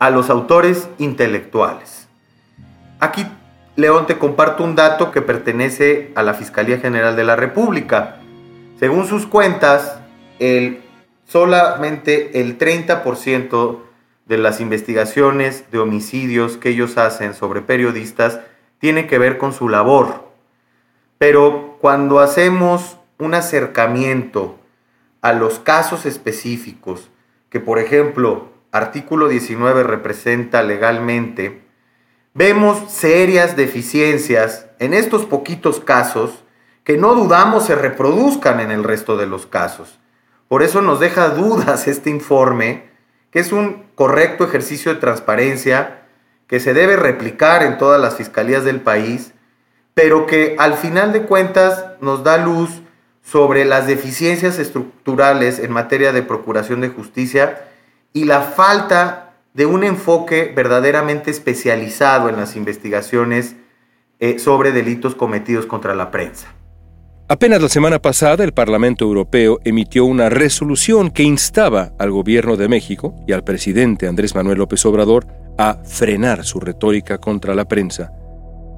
a 0.00 0.10
los 0.10 0.30
autores 0.30 0.88
intelectuales. 0.98 2.08
Aquí, 2.98 3.24
León, 3.76 4.06
te 4.06 4.18
comparto 4.18 4.64
un 4.64 4.74
dato 4.74 5.12
que 5.12 5.22
pertenece 5.22 6.12
a 6.16 6.24
la 6.24 6.34
Fiscalía 6.34 6.78
General 6.78 7.14
de 7.14 7.24
la 7.24 7.36
República. 7.36 8.16
Según 8.80 9.06
sus 9.06 9.26
cuentas, 9.26 10.00
el, 10.38 10.82
solamente 11.26 12.40
el 12.40 12.58
30% 12.58 13.80
de 14.26 14.38
las 14.38 14.60
investigaciones 14.60 15.70
de 15.70 15.78
homicidios 15.78 16.56
que 16.56 16.68
ellos 16.70 16.98
hacen 16.98 17.34
sobre 17.34 17.62
periodistas 17.62 18.40
tiene 18.78 19.06
que 19.06 19.18
ver 19.18 19.38
con 19.38 19.52
su 19.52 19.68
labor. 19.68 20.28
Pero 21.16 21.78
cuando 21.80 22.20
hacemos 22.20 22.98
un 23.18 23.34
acercamiento 23.34 24.58
a 25.22 25.32
los 25.32 25.58
casos 25.58 26.06
específicos, 26.06 27.10
que 27.50 27.58
por 27.58 27.78
ejemplo 27.78 28.50
artículo 28.70 29.28
19 29.28 29.82
representa 29.82 30.62
legalmente, 30.62 31.62
vemos 32.34 32.92
serias 32.92 33.56
deficiencias 33.56 34.66
en 34.78 34.94
estos 34.94 35.24
poquitos 35.24 35.80
casos 35.80 36.44
que 36.84 36.96
no 36.96 37.14
dudamos 37.14 37.66
se 37.66 37.74
reproduzcan 37.74 38.60
en 38.60 38.70
el 38.70 38.84
resto 38.84 39.16
de 39.16 39.26
los 39.26 39.46
casos. 39.46 39.98
Por 40.48 40.62
eso 40.62 40.80
nos 40.80 40.98
deja 40.98 41.28
dudas 41.28 41.86
este 41.86 42.10
informe, 42.10 42.88
que 43.30 43.38
es 43.38 43.52
un 43.52 43.84
correcto 43.94 44.44
ejercicio 44.44 44.92
de 44.92 45.00
transparencia 45.00 46.02
que 46.46 46.60
se 46.60 46.72
debe 46.72 46.96
replicar 46.96 47.62
en 47.62 47.76
todas 47.76 48.00
las 48.00 48.16
fiscalías 48.16 48.64
del 48.64 48.80
país, 48.80 49.34
pero 49.94 50.26
que 50.26 50.56
al 50.58 50.74
final 50.74 51.12
de 51.12 51.22
cuentas 51.22 51.84
nos 52.00 52.24
da 52.24 52.38
luz 52.38 52.70
sobre 53.22 53.66
las 53.66 53.86
deficiencias 53.86 54.58
estructurales 54.58 55.58
en 55.58 55.70
materia 55.70 56.12
de 56.12 56.22
procuración 56.22 56.80
de 56.80 56.88
justicia 56.88 57.64
y 58.14 58.24
la 58.24 58.40
falta 58.40 59.34
de 59.52 59.66
un 59.66 59.84
enfoque 59.84 60.50
verdaderamente 60.56 61.30
especializado 61.30 62.30
en 62.30 62.36
las 62.36 62.56
investigaciones 62.56 63.56
eh, 64.20 64.38
sobre 64.38 64.72
delitos 64.72 65.14
cometidos 65.14 65.66
contra 65.66 65.94
la 65.94 66.10
prensa. 66.10 66.54
Apenas 67.30 67.60
la 67.60 67.68
semana 67.68 67.98
pasada 67.98 68.42
el 68.42 68.54
Parlamento 68.54 69.04
Europeo 69.04 69.60
emitió 69.62 70.06
una 70.06 70.30
resolución 70.30 71.10
que 71.10 71.24
instaba 71.24 71.92
al 71.98 72.10
gobierno 72.10 72.56
de 72.56 72.68
México 72.68 73.14
y 73.26 73.32
al 73.32 73.44
presidente 73.44 74.06
Andrés 74.06 74.34
Manuel 74.34 74.56
López 74.56 74.86
Obrador 74.86 75.26
a 75.58 75.74
frenar 75.84 76.42
su 76.44 76.58
retórica 76.58 77.18
contra 77.18 77.54
la 77.54 77.66
prensa, 77.66 78.12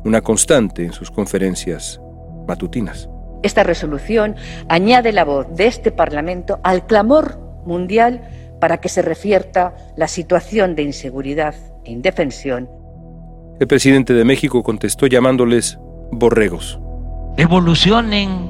una 0.05 0.21
constante 0.21 0.85
en 0.85 0.93
sus 0.93 1.13
conferencias 1.13 2.01
matutinas. 2.49 3.09
Esta 3.45 3.63
resolución 3.63 4.35
añade 4.69 5.13
la 5.13 5.25
voz 5.25 5.47
de 5.55 5.69
este 5.69 5.93
Parlamento 5.93 6.59
al 6.65 6.87
clamor 6.87 7.39
mundial 7.65 8.29
para 8.61 8.81
que 8.81 8.89
se 8.89 9.03
refierta 9.03 9.77
la 9.97 10.09
situación 10.09 10.75
de 10.75 10.83
inseguridad 10.83 11.55
e 11.85 11.93
indefensión. 11.93 12.69
El 13.61 13.69
presidente 13.69 14.13
de 14.13 14.25
México 14.25 14.65
contestó 14.65 15.07
llamándoles 15.07 15.79
borregos 16.11 16.81
evolucionen, 17.37 18.49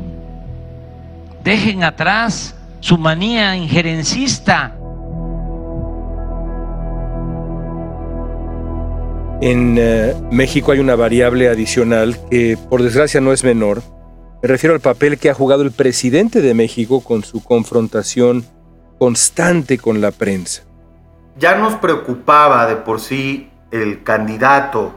dejen 1.42 1.84
atrás 1.84 2.54
su 2.80 2.98
manía 2.98 3.56
injerencista. 3.56 4.76
En 9.42 9.76
eh, 9.78 10.14
México 10.30 10.72
hay 10.72 10.80
una 10.80 10.96
variable 10.96 11.48
adicional 11.48 12.18
que 12.30 12.58
por 12.68 12.82
desgracia 12.82 13.20
no 13.20 13.32
es 13.32 13.42
menor. 13.42 13.82
Me 14.42 14.48
refiero 14.48 14.74
al 14.74 14.80
papel 14.80 15.18
que 15.18 15.30
ha 15.30 15.34
jugado 15.34 15.62
el 15.62 15.72
presidente 15.72 16.42
de 16.42 16.54
México 16.54 17.02
con 17.02 17.24
su 17.24 17.42
confrontación 17.42 18.44
constante 18.98 19.78
con 19.78 20.00
la 20.00 20.10
prensa. 20.10 20.62
Ya 21.38 21.56
nos 21.56 21.76
preocupaba 21.76 22.66
de 22.66 22.76
por 22.76 23.00
sí 23.00 23.50
el 23.70 24.02
candidato 24.02 24.92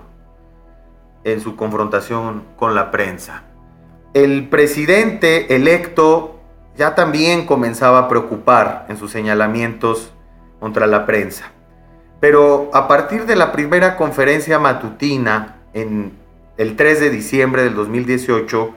en 1.23 1.39
su 1.39 1.55
confrontación 1.55 2.43
con 2.57 2.75
la 2.75 2.91
prensa 2.91 3.43
el 4.13 4.47
presidente 4.49 5.55
electo 5.55 6.39
ya 6.77 6.95
también 6.95 7.45
comenzaba 7.45 7.99
a 7.99 8.07
preocupar 8.07 8.85
en 8.89 8.97
sus 8.97 9.11
señalamientos 9.11 10.11
contra 10.59 10.87
la 10.87 11.05
prensa. 11.05 11.51
Pero 12.19 12.69
a 12.73 12.87
partir 12.87 13.25
de 13.25 13.35
la 13.35 13.51
primera 13.51 13.97
conferencia 13.97 14.59
matutina 14.59 15.57
en 15.73 16.13
el 16.57 16.75
3 16.75 16.99
de 16.99 17.09
diciembre 17.09 17.63
del 17.63 17.75
2018, 17.75 18.73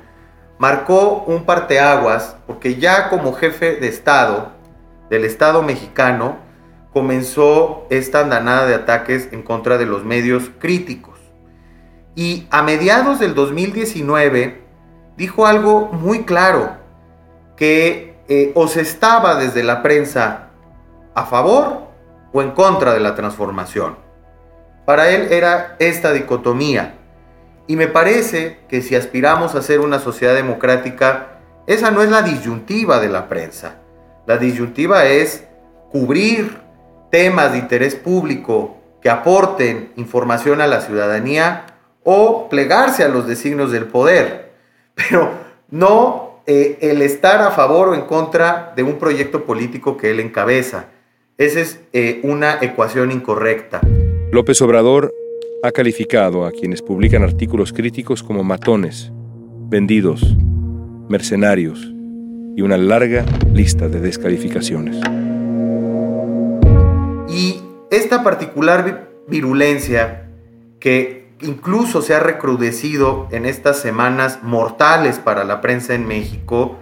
marcó 0.58 1.24
un 1.26 1.44
parteaguas 1.44 2.36
porque 2.46 2.76
ya 2.76 3.08
como 3.08 3.34
jefe 3.34 3.76
de 3.76 3.88
Estado 3.88 4.56
del 5.10 5.24
Estado 5.24 5.62
mexicano 5.62 6.38
comenzó 6.92 7.86
esta 7.90 8.20
andanada 8.20 8.66
de 8.66 8.74
ataques 8.74 9.28
en 9.32 9.42
contra 9.42 9.78
de 9.78 9.86
los 9.86 10.04
medios 10.04 10.50
críticos. 10.58 11.18
Y 12.14 12.46
a 12.50 12.62
mediados 12.62 13.20
del 13.20 13.34
2019 13.34 14.65
dijo 15.16 15.46
algo 15.46 15.88
muy 15.92 16.24
claro, 16.24 16.76
que 17.56 18.16
eh, 18.28 18.52
o 18.54 18.68
se 18.68 18.80
estaba 18.80 19.36
desde 19.36 19.62
la 19.62 19.82
prensa 19.82 20.48
a 21.14 21.24
favor 21.26 21.86
o 22.32 22.42
en 22.42 22.50
contra 22.50 22.92
de 22.92 23.00
la 23.00 23.14
transformación. 23.14 23.96
Para 24.84 25.10
él 25.10 25.32
era 25.32 25.76
esta 25.78 26.12
dicotomía. 26.12 26.94
Y 27.66 27.76
me 27.76 27.88
parece 27.88 28.60
que 28.68 28.82
si 28.82 28.94
aspiramos 28.94 29.54
a 29.54 29.62
ser 29.62 29.80
una 29.80 29.98
sociedad 29.98 30.34
democrática, 30.34 31.40
esa 31.66 31.90
no 31.90 32.02
es 32.02 32.10
la 32.10 32.22
disyuntiva 32.22 33.00
de 33.00 33.08
la 33.08 33.28
prensa. 33.28 33.76
La 34.26 34.36
disyuntiva 34.36 35.06
es 35.06 35.44
cubrir 35.90 36.60
temas 37.10 37.52
de 37.52 37.58
interés 37.58 37.96
público 37.96 38.76
que 39.00 39.10
aporten 39.10 39.92
información 39.96 40.60
a 40.60 40.66
la 40.66 40.80
ciudadanía 40.80 41.66
o 42.04 42.48
plegarse 42.48 43.02
a 43.02 43.08
los 43.08 43.26
designios 43.26 43.72
del 43.72 43.86
poder, 43.86 44.45
pero 44.96 45.30
no 45.70 46.40
eh, 46.46 46.78
el 46.80 47.02
estar 47.02 47.40
a 47.42 47.50
favor 47.50 47.88
o 47.88 47.94
en 47.94 48.02
contra 48.02 48.72
de 48.74 48.82
un 48.82 48.98
proyecto 48.98 49.44
político 49.44 49.96
que 49.96 50.10
él 50.10 50.20
encabeza. 50.20 50.88
Esa 51.38 51.60
es 51.60 51.80
eh, 51.92 52.20
una 52.22 52.58
ecuación 52.62 53.12
incorrecta. 53.12 53.80
López 54.32 54.60
Obrador 54.62 55.12
ha 55.62 55.70
calificado 55.70 56.46
a 56.46 56.52
quienes 56.52 56.82
publican 56.82 57.22
artículos 57.22 57.72
críticos 57.72 58.22
como 58.22 58.42
matones, 58.42 59.10
vendidos, 59.68 60.36
mercenarios 61.08 61.92
y 62.56 62.62
una 62.62 62.78
larga 62.78 63.24
lista 63.52 63.88
de 63.88 64.00
descalificaciones. 64.00 64.96
Y 67.28 67.60
esta 67.90 68.22
particular 68.22 69.10
virulencia 69.28 70.30
que 70.80 71.25
incluso 71.40 72.02
se 72.02 72.14
ha 72.14 72.20
recrudecido 72.20 73.28
en 73.30 73.46
estas 73.46 73.78
semanas 73.80 74.40
mortales 74.42 75.18
para 75.18 75.44
la 75.44 75.60
prensa 75.60 75.94
en 75.94 76.06
México 76.06 76.76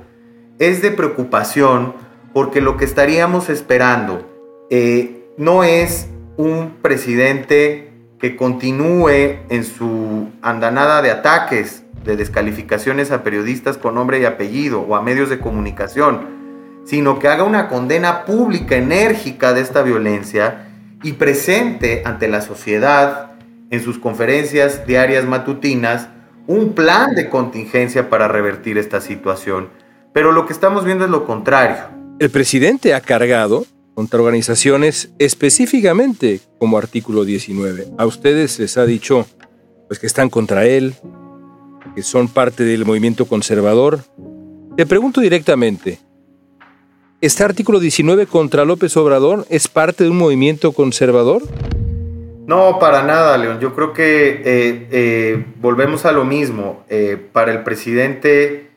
es 0.59 0.83
de 0.83 0.91
preocupación 0.91 1.95
porque 2.33 2.61
lo 2.61 2.77
que 2.77 2.85
estaríamos 2.85 3.49
esperando 3.49 4.29
eh, 4.71 5.29
no 5.37 5.65
es 5.65 6.09
un 6.37 6.77
presidente 6.83 7.93
que 8.19 8.37
continúe 8.37 9.41
en 9.49 9.65
su 9.65 10.31
andanada 10.41 11.03
de 11.03 11.11
ataques, 11.11 11.85
de 12.05 12.17
descalificaciones 12.17 13.11
a 13.11 13.23
periodistas 13.23 13.77
con 13.77 13.97
nombre 13.97 14.21
y 14.21 14.25
apellido 14.25 14.81
o 14.81 14.95
a 14.97 15.03
medios 15.03 15.31
de 15.31 15.41
comunicación, 15.41 16.83
sino 16.85 17.19
que 17.19 17.29
haga 17.29 17.45
una 17.45 17.69
condena 17.69 18.25
pública 18.25 18.77
enérgica 18.77 19.53
de 19.53 19.61
esta 19.61 19.83
violencia 19.83 20.69
y 21.03 21.13
presente 21.13 22.03
ante 22.05 22.29
la 22.29 22.41
sociedad 22.41 23.34
en 23.75 23.83
sus 23.83 23.99
conferencias 23.99 24.87
diarias 24.87 25.27
matutinas 25.27 26.09
un 26.47 26.73
plan 26.75 27.15
de 27.15 27.29
contingencia 27.29 28.11
para 28.11 28.29
revertir 28.29 28.79
esta 28.79 29.01
situación. 29.01 29.69
Pero 30.13 30.33
lo 30.33 30.47
que 30.47 30.53
estamos 30.53 30.85
viendo 30.85 31.05
es 31.05 31.11
lo 31.11 31.25
contrario. 31.25 31.77
El 32.19 32.31
presidente 32.31 32.95
ha 32.95 33.01
cargado 33.01 33.67
contra 33.95 34.21
organizaciones 34.21 35.11
específicamente 35.19 36.41
como 36.59 36.79
artículo 36.79 37.25
19. 37.25 37.89
A 37.99 38.07
ustedes 38.07 38.59
les 38.59 38.77
ha 38.77 38.87
dicho 38.87 39.27
pues 39.89 39.99
que 39.99 40.07
están 40.07 40.31
contra 40.31 40.67
él, 40.67 40.95
que 41.95 42.03
son 42.03 42.29
parte 42.29 42.65
del 42.65 42.85
movimiento 42.85 43.27
conservador. 43.27 44.01
Te 44.77 44.87
pregunto 44.87 45.21
directamente, 45.21 46.01
¿este 47.21 47.45
artículo 47.45 47.81
19 47.81 48.27
contra 48.27 48.65
López 48.65 48.97
Obrador 48.97 49.47
es 49.49 49.69
parte 49.69 50.05
de 50.05 50.11
un 50.11 50.19
movimiento 50.19 50.73
conservador? 50.73 51.43
No, 52.47 52.79
para 52.79 53.03
nada, 53.03 53.39
León. 53.39 53.59
Yo 53.59 53.75
creo 53.75 53.93
que 53.95 54.43
eh, 54.45 54.89
eh, 54.91 55.45
volvemos 55.57 56.05
a 56.05 56.13
lo 56.13 56.25
mismo. 56.25 56.85
Eh, 56.89 57.17
para 57.33 57.53
el 57.53 57.63
presidente 57.63 58.71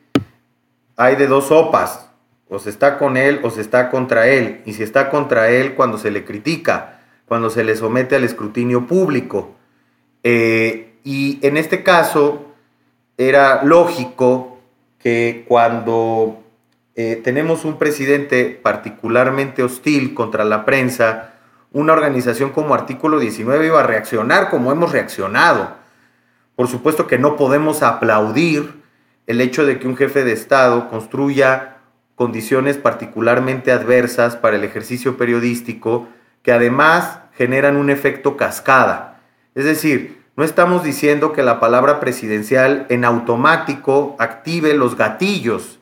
hay 0.96 1.16
de 1.16 1.28
dos 1.28 1.48
sopas. 1.48 2.10
O 2.50 2.60
se 2.60 2.70
está 2.70 2.98
con 2.98 3.18
él 3.18 3.42
o 3.44 3.50
se 3.50 3.60
está 3.60 3.90
contra 3.90 4.28
él. 4.30 4.62
Y 4.66 4.74
si 4.74 4.84
está 4.84 5.10
contra 5.10 5.50
él 5.50 5.76
cuando 5.76 5.98
se 5.98 6.12
le 6.12 6.24
critica, 6.24 7.02
cuando 7.28 7.50
se 7.50 7.66
le 7.66 7.76
somete 7.76 8.16
al 8.16 8.24
escrutinio 8.24 8.88
público. 8.88 9.56
y 10.24 11.40
en 11.42 11.58
este 11.58 11.84
caso, 11.84 12.54
era 13.18 13.64
lógico 13.64 14.60
que 15.00 15.46
cuando 15.48 16.44
tenemos 16.96 17.66
un 17.66 17.78
presidente 17.78 18.60
particularmente 18.62 19.64
hostil 19.64 20.14
contra 20.14 20.44
la 20.44 20.66
prensa, 20.66 21.37
una 21.78 21.94
organización 21.94 22.50
como 22.50 22.74
Artículo 22.74 23.20
19 23.20 23.68
iba 23.68 23.82
a 23.82 23.84
reaccionar 23.84 24.50
como 24.50 24.72
hemos 24.72 24.92
reaccionado. 24.92 25.76
Por 26.56 26.68
supuesto 26.68 27.06
que 27.06 27.20
no 27.20 27.36
podemos 27.36 27.84
aplaudir 27.84 28.82
el 29.28 29.42
hecho 29.42 29.64
de 29.64 29.78
que 29.78 29.88
un 29.88 29.96
jefe 29.96 30.24
de 30.24 30.32
Estado 30.32 30.90
construya 30.90 31.78
condiciones 32.16 32.78
particularmente 32.78 33.72
adversas 33.72 34.36
para 34.36 34.56
el 34.56 34.64
ejercicio 34.64 35.18
periodístico 35.18 36.08
que 36.42 36.52
además 36.52 37.20
generan 37.34 37.78
un 37.78 37.92
efecto 37.92 38.38
cascada. 38.38 39.20
Es 39.54 39.66
decir, 39.66 40.24
no 40.36 40.44
estamos 40.44 40.84
diciendo 40.84 41.32
que 41.32 41.44
la 41.44 41.60
palabra 41.60 42.00
presidencial 42.00 42.88
en 42.90 43.06
automático 43.06 44.16
active 44.18 44.74
los 44.74 44.98
gatillos 44.98 45.78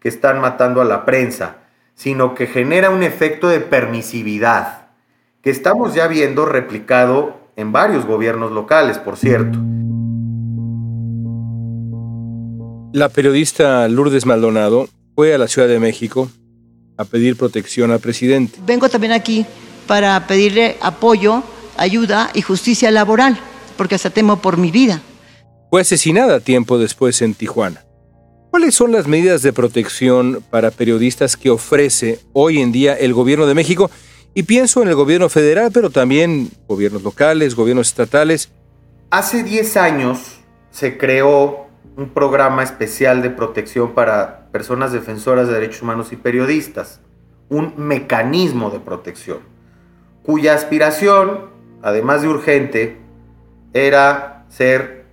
que 0.00 0.10
están 0.10 0.38
matando 0.40 0.82
a 0.82 0.84
la 0.84 1.06
prensa, 1.06 1.56
sino 1.94 2.34
que 2.34 2.46
genera 2.46 2.90
un 2.90 3.02
efecto 3.02 3.48
de 3.48 3.60
permisividad, 3.60 4.79
que 5.42 5.50
estamos 5.50 5.94
ya 5.94 6.06
viendo 6.06 6.44
replicado 6.44 7.40
en 7.56 7.72
varios 7.72 8.06
gobiernos 8.06 8.52
locales, 8.52 8.98
por 8.98 9.16
cierto. 9.16 9.58
La 12.92 13.08
periodista 13.08 13.88
Lourdes 13.88 14.26
Maldonado 14.26 14.88
fue 15.14 15.34
a 15.34 15.38
la 15.38 15.48
Ciudad 15.48 15.68
de 15.68 15.78
México 15.78 16.30
a 16.98 17.04
pedir 17.04 17.36
protección 17.36 17.90
al 17.90 18.00
presidente. 18.00 18.58
Vengo 18.66 18.88
también 18.88 19.12
aquí 19.12 19.46
para 19.86 20.26
pedirle 20.26 20.76
apoyo, 20.80 21.42
ayuda 21.76 22.30
y 22.34 22.42
justicia 22.42 22.90
laboral 22.90 23.38
porque 23.76 23.94
hasta 23.94 24.10
temo 24.10 24.42
por 24.42 24.58
mi 24.58 24.70
vida. 24.70 25.00
Fue 25.70 25.80
asesinada 25.80 26.40
tiempo 26.40 26.78
después 26.78 27.22
en 27.22 27.34
Tijuana. 27.34 27.84
¿Cuáles 28.50 28.74
son 28.74 28.92
las 28.92 29.06
medidas 29.06 29.42
de 29.42 29.52
protección 29.52 30.44
para 30.50 30.72
periodistas 30.72 31.36
que 31.36 31.48
ofrece 31.48 32.18
hoy 32.32 32.60
en 32.60 32.72
día 32.72 32.94
el 32.94 33.14
gobierno 33.14 33.46
de 33.46 33.54
México? 33.54 33.90
Y 34.32 34.44
pienso 34.44 34.82
en 34.82 34.88
el 34.88 34.94
gobierno 34.94 35.28
federal, 35.28 35.70
pero 35.72 35.90
también 35.90 36.50
gobiernos 36.68 37.02
locales, 37.02 37.56
gobiernos 37.56 37.88
estatales. 37.88 38.50
Hace 39.10 39.42
10 39.42 39.76
años 39.76 40.40
se 40.70 40.96
creó 40.96 41.66
un 41.96 42.10
programa 42.10 42.62
especial 42.62 43.22
de 43.22 43.30
protección 43.30 43.92
para 43.92 44.46
personas 44.52 44.92
defensoras 44.92 45.48
de 45.48 45.54
derechos 45.54 45.82
humanos 45.82 46.12
y 46.12 46.16
periodistas, 46.16 47.00
un 47.48 47.74
mecanismo 47.76 48.70
de 48.70 48.78
protección, 48.78 49.38
cuya 50.22 50.54
aspiración, 50.54 51.50
además 51.82 52.22
de 52.22 52.28
urgente, 52.28 52.98
era 53.72 54.46
ser 54.48 55.06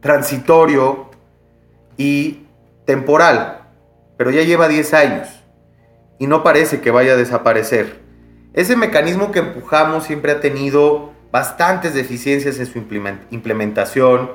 transitorio 0.00 1.10
y 1.96 2.40
temporal, 2.84 3.68
pero 4.16 4.30
ya 4.30 4.42
lleva 4.42 4.66
10 4.68 4.94
años 4.94 5.28
y 6.18 6.26
no 6.26 6.42
parece 6.42 6.80
que 6.80 6.90
vaya 6.90 7.12
a 7.12 7.16
desaparecer. 7.16 8.00
Ese 8.52 8.74
mecanismo 8.74 9.30
que 9.30 9.38
empujamos 9.38 10.04
siempre 10.04 10.32
ha 10.32 10.40
tenido 10.40 11.12
bastantes 11.30 11.94
deficiencias 11.94 12.58
en 12.58 12.66
su 12.66 12.78
implementación, 13.30 14.30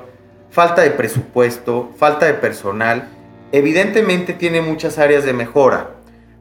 falta 0.50 0.80
de 0.80 0.90
presupuesto, 0.90 1.90
falta 1.98 2.24
de 2.24 2.32
personal. 2.32 3.10
Evidentemente 3.52 4.32
tiene 4.32 4.62
muchas 4.62 4.98
áreas 4.98 5.24
de 5.24 5.34
mejora, 5.34 5.90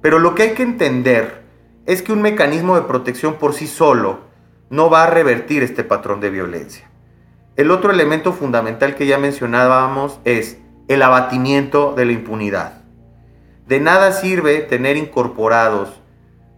pero 0.02 0.20
lo 0.20 0.36
que 0.36 0.44
hay 0.44 0.50
que 0.52 0.64
entender 0.64 1.44
es 1.86 2.02
que 2.02 2.14
un 2.14 2.22
mecanismo 2.22 2.76
de 2.76 2.84
protección 2.84 3.36
por 3.36 3.54
sí 3.54 3.68
solo 3.68 4.22
no 4.70 4.90
va 4.90 5.04
a 5.04 5.10
revertir 5.10 5.62
este 5.62 5.84
patrón 5.84 6.22
de 6.22 6.30
violencia. 6.30 6.90
El 7.58 7.72
otro 7.72 7.92
elemento 7.92 8.32
fundamental 8.32 8.96
que 8.96 9.06
ya 9.06 9.18
mencionábamos 9.18 10.20
es 10.24 10.60
el 10.88 11.02
abatimiento 11.02 11.94
de 11.94 12.06
la 12.06 12.14
impunidad. 12.14 12.82
De 13.68 13.82
nada 13.82 14.14
sirve 14.14 14.60
tener 14.60 14.96
incorporados 14.96 16.02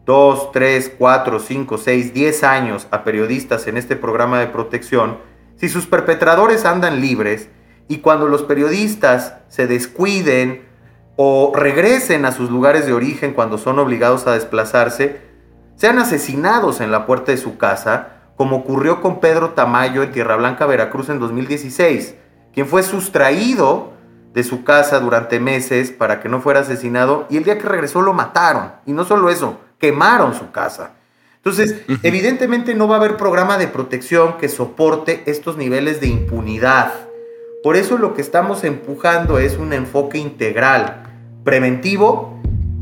2, 0.08 0.52
3, 0.54 0.94
4, 0.98 1.40
5, 1.40 1.78
6, 1.78 2.14
10 2.14 2.44
años 2.44 2.88
a 2.92 3.04
periodistas 3.04 3.68
en 3.68 3.78
este 3.78 3.96
programa 3.96 4.40
de 4.40 4.48
protección 4.48 5.18
si 5.58 5.70
sus 5.70 5.86
perpetradores 5.86 6.66
andan 6.66 7.02
libres 7.02 7.50
y 7.88 7.98
cuando 7.98 8.28
los 8.28 8.44
periodistas 8.44 9.36
se 9.50 9.68
descuiden 9.68 10.66
o 11.16 11.52
regresen 11.54 12.26
a 12.26 12.32
sus 12.32 12.50
lugares 12.50 12.86
de 12.86 12.94
origen 12.94 13.34
cuando 13.34 13.58
son 13.58 13.80
obligados 13.80 14.28
a 14.28 14.34
desplazarse, 14.34 15.20
sean 15.76 16.00
asesinados 16.00 16.80
en 16.80 16.92
la 16.92 17.06
puerta 17.06 17.32
de 17.32 17.38
su 17.38 17.58
casa, 17.58 18.10
como 18.36 18.58
ocurrió 18.58 19.02
con 19.02 19.20
Pedro 19.20 19.52
Tamayo 19.52 20.04
en 20.04 20.12
Tierra 20.12 20.36
Blanca, 20.36 20.68
Veracruz 20.68 21.10
en 21.10 21.20
2016, 21.20 22.16
quien 22.54 22.68
fue 22.68 22.84
sustraído 22.84 23.94
de 24.34 24.44
su 24.44 24.64
casa 24.64 25.00
durante 25.00 25.40
meses 25.40 25.92
para 25.92 26.20
que 26.22 26.30
no 26.30 26.40
fuera 26.40 26.60
asesinado 26.60 27.26
y 27.30 27.38
el 27.38 27.44
día 27.44 27.58
que 27.58 27.68
regresó 27.68 28.04
lo 28.04 28.14
mataron. 28.14 28.74
Y 28.86 28.94
no 28.94 29.06
solo 29.06 29.32
eso, 29.32 29.60
quemaron 29.80 30.34
su 30.34 30.52
casa. 30.52 30.94
Entonces, 31.38 31.84
evidentemente 32.04 32.76
no 32.76 32.88
va 32.88 32.96
a 32.96 33.00
haber 33.00 33.16
programa 33.16 33.58
de 33.58 33.68
protección 33.68 34.38
que 34.38 34.50
soporte 34.50 35.24
estos 35.28 35.56
niveles 35.56 36.02
de 36.02 36.08
impunidad. 36.08 36.92
Por 37.64 37.78
eso 37.78 37.98
lo 37.98 38.14
que 38.14 38.22
estamos 38.22 38.64
empujando 38.64 39.40
es 39.40 39.58
un 39.58 39.72
enfoque 39.74 40.18
integral, 40.18 41.04
preventivo, 41.44 42.38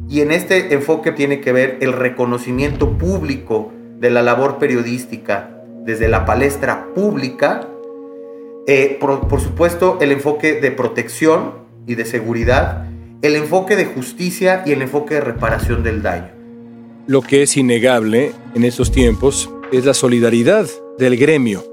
y 0.10 0.22
en 0.22 0.32
este 0.32 0.74
enfoque 0.74 1.12
tiene 1.12 1.42
que 1.42 1.52
ver 1.52 1.78
el 1.82 1.94
reconocimiento 1.94 2.98
público 2.98 3.72
de 4.00 4.10
la 4.10 4.22
labor 4.22 4.58
periodística 4.58 5.50
desde 5.84 6.08
la 6.08 6.26
palestra 6.26 6.88
pública, 6.94 7.68
eh, 8.68 8.98
por, 9.00 9.40
supuesto 9.40 9.98
el 10.02 10.12
enfoque 10.12 10.60
de 10.60 10.72
protección 10.72 11.54
y 11.86 11.96
de 11.96 12.06
seguridad, 12.06 12.88
el 13.22 13.36
enfoque 13.36 13.76
de 13.76 13.86
justicia 13.86 14.64
y 14.66 14.72
el 14.72 14.82
enfoque 14.82 15.16
de 15.16 15.22
reparación 15.22 15.84
del 15.84 16.02
daño. 16.02 16.35
Lo 17.08 17.22
que 17.22 17.44
es 17.44 17.56
innegable 17.56 18.32
en 18.56 18.64
estos 18.64 18.92
tiempos 18.92 19.50
es 19.72 19.86
la 19.86 19.94
solidaridad 19.94 20.68
del 20.98 21.18
gremio. 21.18 21.64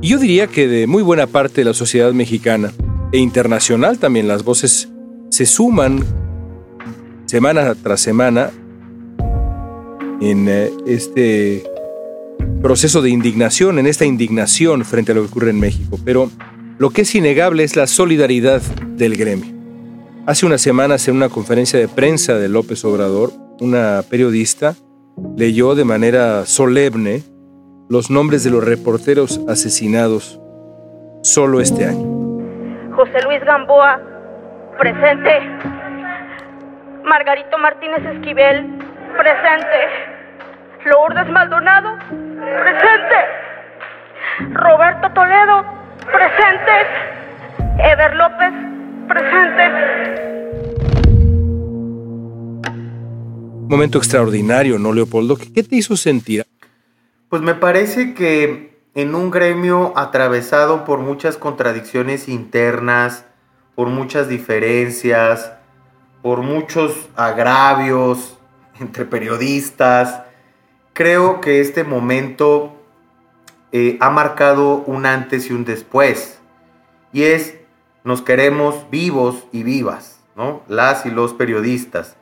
Y 0.00 0.08
yo 0.08 0.18
diría 0.18 0.46
que 0.46 0.68
de 0.68 0.86
muy 0.86 1.02
buena 1.02 1.26
parte 1.26 1.62
de 1.62 1.64
la 1.64 1.74
sociedad 1.74 2.12
mexicana 2.12 2.72
e 3.10 3.18
internacional 3.18 3.98
también 3.98 4.28
las 4.28 4.44
voces 4.44 4.88
se 5.30 5.46
suman 5.46 6.04
semana 7.26 7.74
tras 7.74 8.00
semana 8.00 8.50
en 10.20 10.48
eh, 10.48 10.70
este 10.86 11.64
proceso 12.62 13.02
de 13.02 13.10
indignación, 13.10 13.80
en 13.80 13.88
esta 13.88 14.04
indignación 14.04 14.84
frente 14.84 15.10
a 15.10 15.16
lo 15.16 15.22
que 15.22 15.28
ocurre 15.28 15.50
en 15.50 15.58
México. 15.58 15.98
Pero 16.04 16.30
lo 16.78 16.90
que 16.90 17.02
es 17.02 17.14
innegable 17.16 17.64
es 17.64 17.74
la 17.74 17.88
solidaridad 17.88 18.62
del 18.96 19.16
gremio. 19.16 19.52
Hace 20.24 20.46
unas 20.46 20.60
semanas 20.62 21.08
en 21.08 21.16
una 21.16 21.28
conferencia 21.28 21.80
de 21.80 21.88
prensa 21.88 22.34
de 22.34 22.48
López 22.48 22.84
Obrador, 22.84 23.32
una 23.60 24.02
periodista 24.08 24.74
leyó 25.36 25.74
de 25.74 25.84
manera 25.84 26.46
solemne 26.46 27.22
los 27.88 28.10
nombres 28.10 28.44
de 28.44 28.50
los 28.50 28.64
reporteros 28.64 29.40
asesinados 29.48 30.40
solo 31.22 31.60
este 31.60 31.86
año. 31.86 32.06
José 32.96 33.22
Luis 33.22 33.44
Gamboa, 33.44 34.00
presente. 34.78 35.40
Margarito 37.04 37.58
Martínez 37.58 38.04
Esquivel, 38.16 38.66
presente. 39.16 40.12
Lourdes 40.84 41.28
Maldonado, 41.30 41.98
presente. 42.08 43.16
Roberto 44.54 45.10
Toledo, 45.12 45.64
presente. 46.10 46.72
Eder 47.78 48.14
López, 48.16 48.52
presente. 49.08 50.31
Momento 53.72 53.96
extraordinario, 53.96 54.78
¿no, 54.78 54.92
Leopoldo? 54.92 55.38
¿Qué 55.38 55.62
te 55.62 55.76
hizo 55.76 55.96
sentir? 55.96 56.46
Pues 57.30 57.40
me 57.40 57.54
parece 57.54 58.12
que 58.12 58.76
en 58.94 59.14
un 59.14 59.30
gremio 59.30 59.94
atravesado 59.96 60.84
por 60.84 60.98
muchas 60.98 61.38
contradicciones 61.38 62.28
internas, 62.28 63.24
por 63.74 63.88
muchas 63.88 64.28
diferencias, 64.28 65.54
por 66.20 66.42
muchos 66.42 67.08
agravios 67.16 68.36
entre 68.78 69.06
periodistas, 69.06 70.20
creo 70.92 71.40
que 71.40 71.62
este 71.62 71.82
momento 71.82 72.74
eh, 73.72 73.96
ha 74.00 74.10
marcado 74.10 74.84
un 74.84 75.06
antes 75.06 75.48
y 75.48 75.54
un 75.54 75.64
después. 75.64 76.40
Y 77.10 77.22
es, 77.22 77.54
nos 78.04 78.20
queremos 78.20 78.90
vivos 78.90 79.46
y 79.50 79.62
vivas, 79.62 80.20
¿no? 80.36 80.62
Las 80.68 81.06
y 81.06 81.10
los 81.10 81.32
periodistas. 81.32 82.18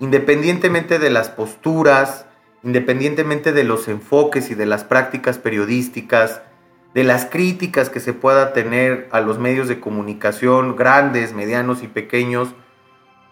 Independientemente 0.00 0.98
de 0.98 1.10
las 1.10 1.28
posturas, 1.30 2.26
independientemente 2.62 3.52
de 3.52 3.64
los 3.64 3.88
enfoques 3.88 4.50
y 4.50 4.54
de 4.54 4.66
las 4.66 4.84
prácticas 4.84 5.38
periodísticas, 5.38 6.42
de 6.94 7.04
las 7.04 7.26
críticas 7.26 7.90
que 7.90 8.00
se 8.00 8.12
pueda 8.12 8.52
tener 8.52 9.08
a 9.10 9.20
los 9.20 9.38
medios 9.38 9.68
de 9.68 9.80
comunicación, 9.80 10.76
grandes, 10.76 11.34
medianos 11.34 11.82
y 11.82 11.88
pequeños, 11.88 12.54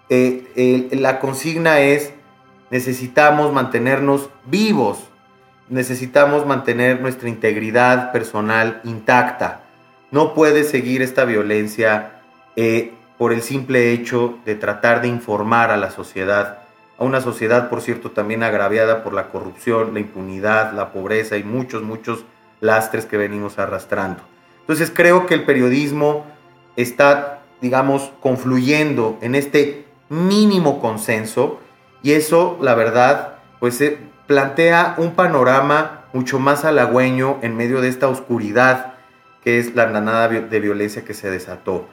eh, 0.09 0.89
la 0.93 1.21
consigna 1.21 1.81
es 1.81 2.13
necesitamos 2.71 3.53
mantenernos 3.53 4.31
vivos, 4.47 4.99
necesitamos 5.69 6.47
mantener 6.47 7.01
nuestra 7.01 7.29
integridad 7.29 8.13
personal 8.13 8.81
intacta. 8.85 9.63
No 10.11 10.35
puede 10.35 10.65
seguir 10.65 11.01
esta 11.01 11.25
violencia 11.25 12.23
eh, 12.57 12.93
por 13.23 13.33
el 13.33 13.43
simple 13.43 13.93
hecho 13.93 14.41
de 14.45 14.57
tratar 14.57 15.01
de 15.01 15.07
informar 15.07 15.71
a 15.71 15.77
la 15.77 15.93
sociedad, 15.93 16.59
a 16.99 17.05
una 17.05 17.21
sociedad, 17.21 17.71
por 17.71 17.81
cierto, 17.81 18.11
también 18.11 18.43
agraviada 18.43 19.05
por 19.05 19.15
la 19.15 19.29
corrupción, 19.29 19.95
la 19.95 20.01
impunidad, 20.01 20.73
la 20.73 20.91
pobreza 20.91 21.37
y 21.37 21.45
muchos, 21.45 21.85
muchos 21.85 22.25
lastres 22.59 23.07
que 23.07 23.17
venimos 23.17 23.61
arrastrando. 23.61 24.25
Entonces 24.59 24.91
creo 24.93 25.27
que 25.27 25.35
el 25.35 25.45
periodismo 25.45 26.27
está, 26.75 27.43
digamos, 27.61 28.11
confluyendo 28.19 29.19
en 29.21 29.37
este 29.37 29.87
mínimo 30.09 30.81
consenso 30.81 31.61
y 32.03 32.15
eso, 32.15 32.59
la 32.61 32.75
verdad, 32.75 33.35
pues 33.61 33.81
eh, 33.83 34.01
plantea 34.27 34.97
un 34.99 35.13
panorama 35.13 36.07
mucho 36.13 36.41
más 36.41 36.65
halagüeño 36.65 37.39
en 37.43 37.57
medio 37.57 37.83
de 37.83 37.89
esta 37.89 38.09
oscuridad 38.09 38.95
que 39.45 39.61
es 39.61 39.77
la 39.77 39.85
andanada 39.85 40.27
de 40.27 40.59
violencia 40.59 41.05
que 41.05 41.15
se 41.15 41.31
desató. 41.31 41.87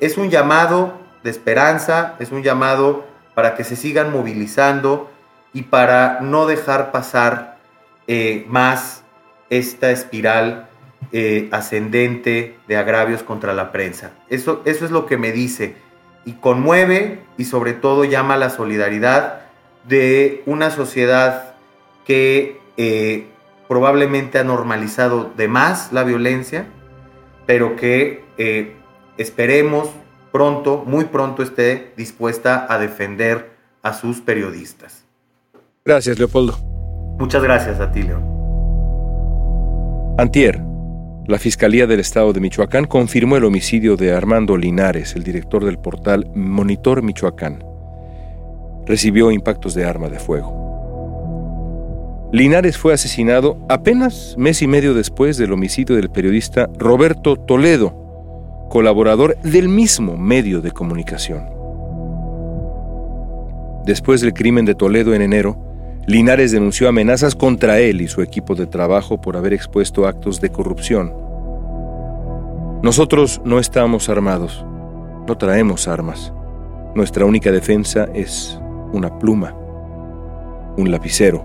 Es 0.00 0.16
un 0.16 0.30
llamado 0.30 0.98
de 1.22 1.30
esperanza, 1.30 2.16
es 2.18 2.32
un 2.32 2.42
llamado 2.42 3.04
para 3.34 3.54
que 3.54 3.64
se 3.64 3.76
sigan 3.76 4.10
movilizando 4.10 5.10
y 5.52 5.62
para 5.62 6.20
no 6.20 6.46
dejar 6.46 6.90
pasar 6.90 7.58
eh, 8.06 8.46
más 8.48 9.02
esta 9.50 9.90
espiral 9.90 10.68
eh, 11.12 11.48
ascendente 11.52 12.56
de 12.66 12.76
agravios 12.76 13.22
contra 13.22 13.52
la 13.52 13.72
prensa. 13.72 14.12
Eso, 14.28 14.62
eso 14.64 14.84
es 14.86 14.90
lo 14.90 15.06
que 15.06 15.18
me 15.18 15.32
dice 15.32 15.76
y 16.24 16.32
conmueve 16.34 17.20
y 17.36 17.44
sobre 17.44 17.74
todo 17.74 18.04
llama 18.04 18.34
a 18.34 18.38
la 18.38 18.50
solidaridad 18.50 19.42
de 19.86 20.42
una 20.46 20.70
sociedad 20.70 21.54
que 22.06 22.58
eh, 22.76 23.26
probablemente 23.68 24.38
ha 24.38 24.44
normalizado 24.44 25.30
de 25.36 25.48
más 25.48 25.92
la 25.92 26.04
violencia, 26.04 26.66
pero 27.46 27.76
que 27.76 28.24
esperemos 29.20 29.90
pronto, 30.32 30.84
muy 30.86 31.04
pronto 31.06 31.42
esté 31.42 31.92
dispuesta 31.96 32.66
a 32.68 32.78
defender 32.78 33.50
a 33.82 33.92
sus 33.92 34.20
periodistas. 34.20 35.04
Gracias, 35.84 36.18
Leopoldo. 36.18 36.58
Muchas 37.18 37.42
gracias 37.42 37.80
a 37.80 37.90
ti, 37.90 38.02
León. 38.02 38.24
Antier, 40.18 40.60
la 41.26 41.38
Fiscalía 41.38 41.86
del 41.86 42.00
Estado 42.00 42.32
de 42.32 42.40
Michoacán 42.40 42.86
confirmó 42.86 43.36
el 43.36 43.44
homicidio 43.44 43.96
de 43.96 44.12
Armando 44.12 44.56
Linares, 44.56 45.14
el 45.14 45.22
director 45.22 45.64
del 45.64 45.78
portal 45.78 46.30
Monitor 46.34 47.02
Michoacán 47.02 47.70
recibió 48.90 49.30
impactos 49.30 49.74
de 49.74 49.84
arma 49.84 50.08
de 50.08 50.18
fuego. 50.18 50.58
Linares 52.32 52.76
fue 52.76 52.92
asesinado 52.92 53.56
apenas 53.68 54.34
mes 54.36 54.62
y 54.62 54.66
medio 54.66 54.94
después 54.94 55.36
del 55.36 55.52
homicidio 55.52 55.94
del 55.96 56.10
periodista 56.10 56.68
Roberto 56.76 57.36
Toledo, 57.36 57.99
colaborador 58.70 59.36
del 59.42 59.68
mismo 59.68 60.16
medio 60.16 60.60
de 60.60 60.70
comunicación. 60.70 61.50
Después 63.84 64.20
del 64.20 64.32
crimen 64.32 64.64
de 64.64 64.76
Toledo 64.76 65.12
en 65.12 65.22
enero, 65.22 65.58
Linares 66.06 66.52
denunció 66.52 66.88
amenazas 66.88 67.34
contra 67.34 67.80
él 67.80 68.00
y 68.00 68.06
su 68.06 68.22
equipo 68.22 68.54
de 68.54 68.66
trabajo 68.66 69.20
por 69.20 69.36
haber 69.36 69.52
expuesto 69.52 70.06
actos 70.06 70.40
de 70.40 70.50
corrupción. 70.50 71.12
Nosotros 72.82 73.42
no 73.44 73.58
estamos 73.58 74.08
armados, 74.08 74.64
no 75.26 75.36
traemos 75.36 75.88
armas. 75.88 76.32
Nuestra 76.94 77.24
única 77.24 77.50
defensa 77.50 78.08
es 78.14 78.58
una 78.92 79.18
pluma, 79.18 79.52
un 80.76 80.92
lapicero, 80.92 81.44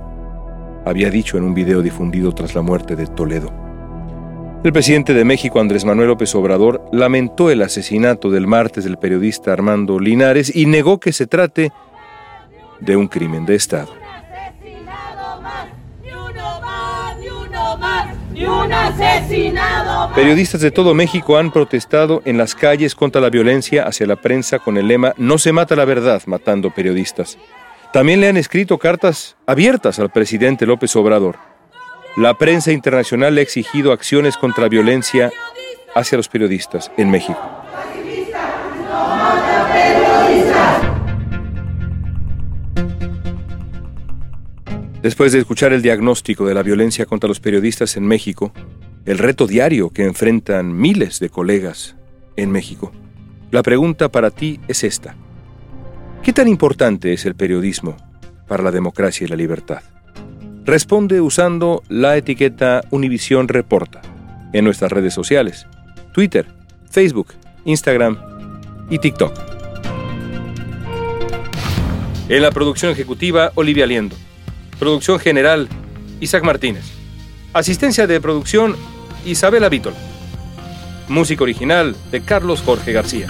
había 0.86 1.10
dicho 1.10 1.40
en 1.40 1.44
un 1.44 1.56
video 1.56 1.82
difundido 1.82 2.32
tras 2.34 2.54
la 2.54 2.62
muerte 2.62 2.96
de 2.96 3.08
Toledo. 3.08 3.65
El 4.66 4.74
presidente 4.74 5.14
de 5.14 5.24
México, 5.26 5.60
Andrés 5.60 5.86
Manuel 5.86 6.08
López 6.08 6.34
Obrador, 6.34 6.90
lamentó 6.92 7.52
el 7.52 7.62
asesinato 7.62 8.32
del 8.32 8.48
martes 8.48 8.84
del 8.84 8.98
periodista 8.98 9.54
Armando 9.54 10.00
Linares 10.00 10.56
y 10.56 10.66
negó 10.66 11.00
que 11.00 11.14
se 11.14 11.28
trate 11.28 11.72
de 12.80 12.98
un 12.98 13.08
crimen 13.08 13.46
de 13.46 13.54
Estado. 13.54 13.94
Periodistas 20.16 20.62
de 20.62 20.72
todo 20.72 20.96
México 20.96 21.38
han 21.38 21.52
protestado 21.52 22.24
en 22.26 22.40
las 22.40 22.56
calles 22.56 22.96
contra 22.96 23.22
la 23.22 23.30
violencia 23.30 23.84
hacia 23.84 24.08
la 24.08 24.16
prensa 24.16 24.58
con 24.58 24.78
el 24.78 24.88
lema 24.88 25.14
No 25.18 25.38
se 25.38 25.52
mata 25.52 25.76
la 25.76 25.86
verdad 25.86 26.24
matando 26.26 26.72
periodistas. 26.72 27.38
También 27.94 28.20
le 28.20 28.30
han 28.30 28.38
escrito 28.38 28.80
cartas 28.80 29.36
abiertas 29.46 30.00
al 30.00 30.10
presidente 30.10 30.66
López 30.66 30.96
Obrador. 30.96 31.55
La 32.18 32.38
prensa 32.38 32.72
internacional 32.72 33.38
ha 33.38 33.42
exigido 33.42 33.92
acciones 33.92 34.38
contra 34.38 34.70
violencia 34.70 35.32
hacia 35.96 36.18
los 36.18 36.30
periodistas 36.30 36.90
en 36.96 37.12
México. 37.12 37.38
Después 45.02 45.34
de 45.34 45.40
escuchar 45.40 45.74
el 45.74 45.82
diagnóstico 45.82 46.46
de 46.46 46.54
la 46.54 46.64
violencia 46.64 47.06
contra 47.06 47.28
los 47.28 47.42
periodistas 47.42 47.98
en 47.98 48.08
México, 48.08 48.54
el 49.06 49.18
reto 49.18 49.46
diario 49.46 49.90
que 49.90 50.06
enfrentan 50.06 50.74
miles 50.74 51.20
de 51.20 51.30
colegas 51.30 51.98
en 52.38 52.50
México, 52.50 52.94
la 53.52 53.62
pregunta 53.62 54.08
para 54.10 54.32
ti 54.32 54.62
es 54.70 54.86
esta. 54.86 55.16
¿Qué 56.24 56.32
tan 56.32 56.48
importante 56.48 57.12
es 57.12 57.26
el 57.26 57.36
periodismo 57.36 57.98
para 58.48 58.64
la 58.64 58.72
democracia 58.72 59.26
y 59.26 59.28
la 59.28 59.36
libertad? 59.36 59.82
Responde 60.66 61.22
usando 61.22 61.84
la 61.90 62.18
etiqueta 62.18 62.82
Univisión 62.90 63.48
Reporta 63.48 64.02
en 64.52 64.66
nuestras 64.66 64.92
redes 64.92 65.14
sociales, 65.14 65.68
Twitter, 66.12 66.48
Facebook, 66.90 67.36
Instagram 67.66 68.18
y 68.90 68.98
TikTok. 68.98 69.32
En 72.30 72.42
la 72.42 72.50
producción 72.50 72.92
ejecutiva, 72.92 73.52
Olivia 73.54 73.86
Liendo. 73.86 74.16
Producción 74.80 75.20
general, 75.20 75.70
Isaac 76.20 76.44
Martínez. 76.44 76.86
Asistencia 77.54 78.08
de 78.08 78.20
producción, 78.20 78.76
Isabela 79.24 79.70
Vítola. 79.70 79.98
Música 81.08 81.44
original 81.44 81.96
de 82.10 82.22
Carlos 82.22 82.64
Jorge 82.66 82.92
García. 82.92 83.28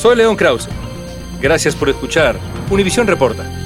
Soy 0.00 0.16
León 0.16 0.34
Krause. 0.34 0.68
Gracias 1.40 1.76
por 1.76 1.88
escuchar 1.88 2.36
Univisión 2.70 3.06
Reporta. 3.06 3.65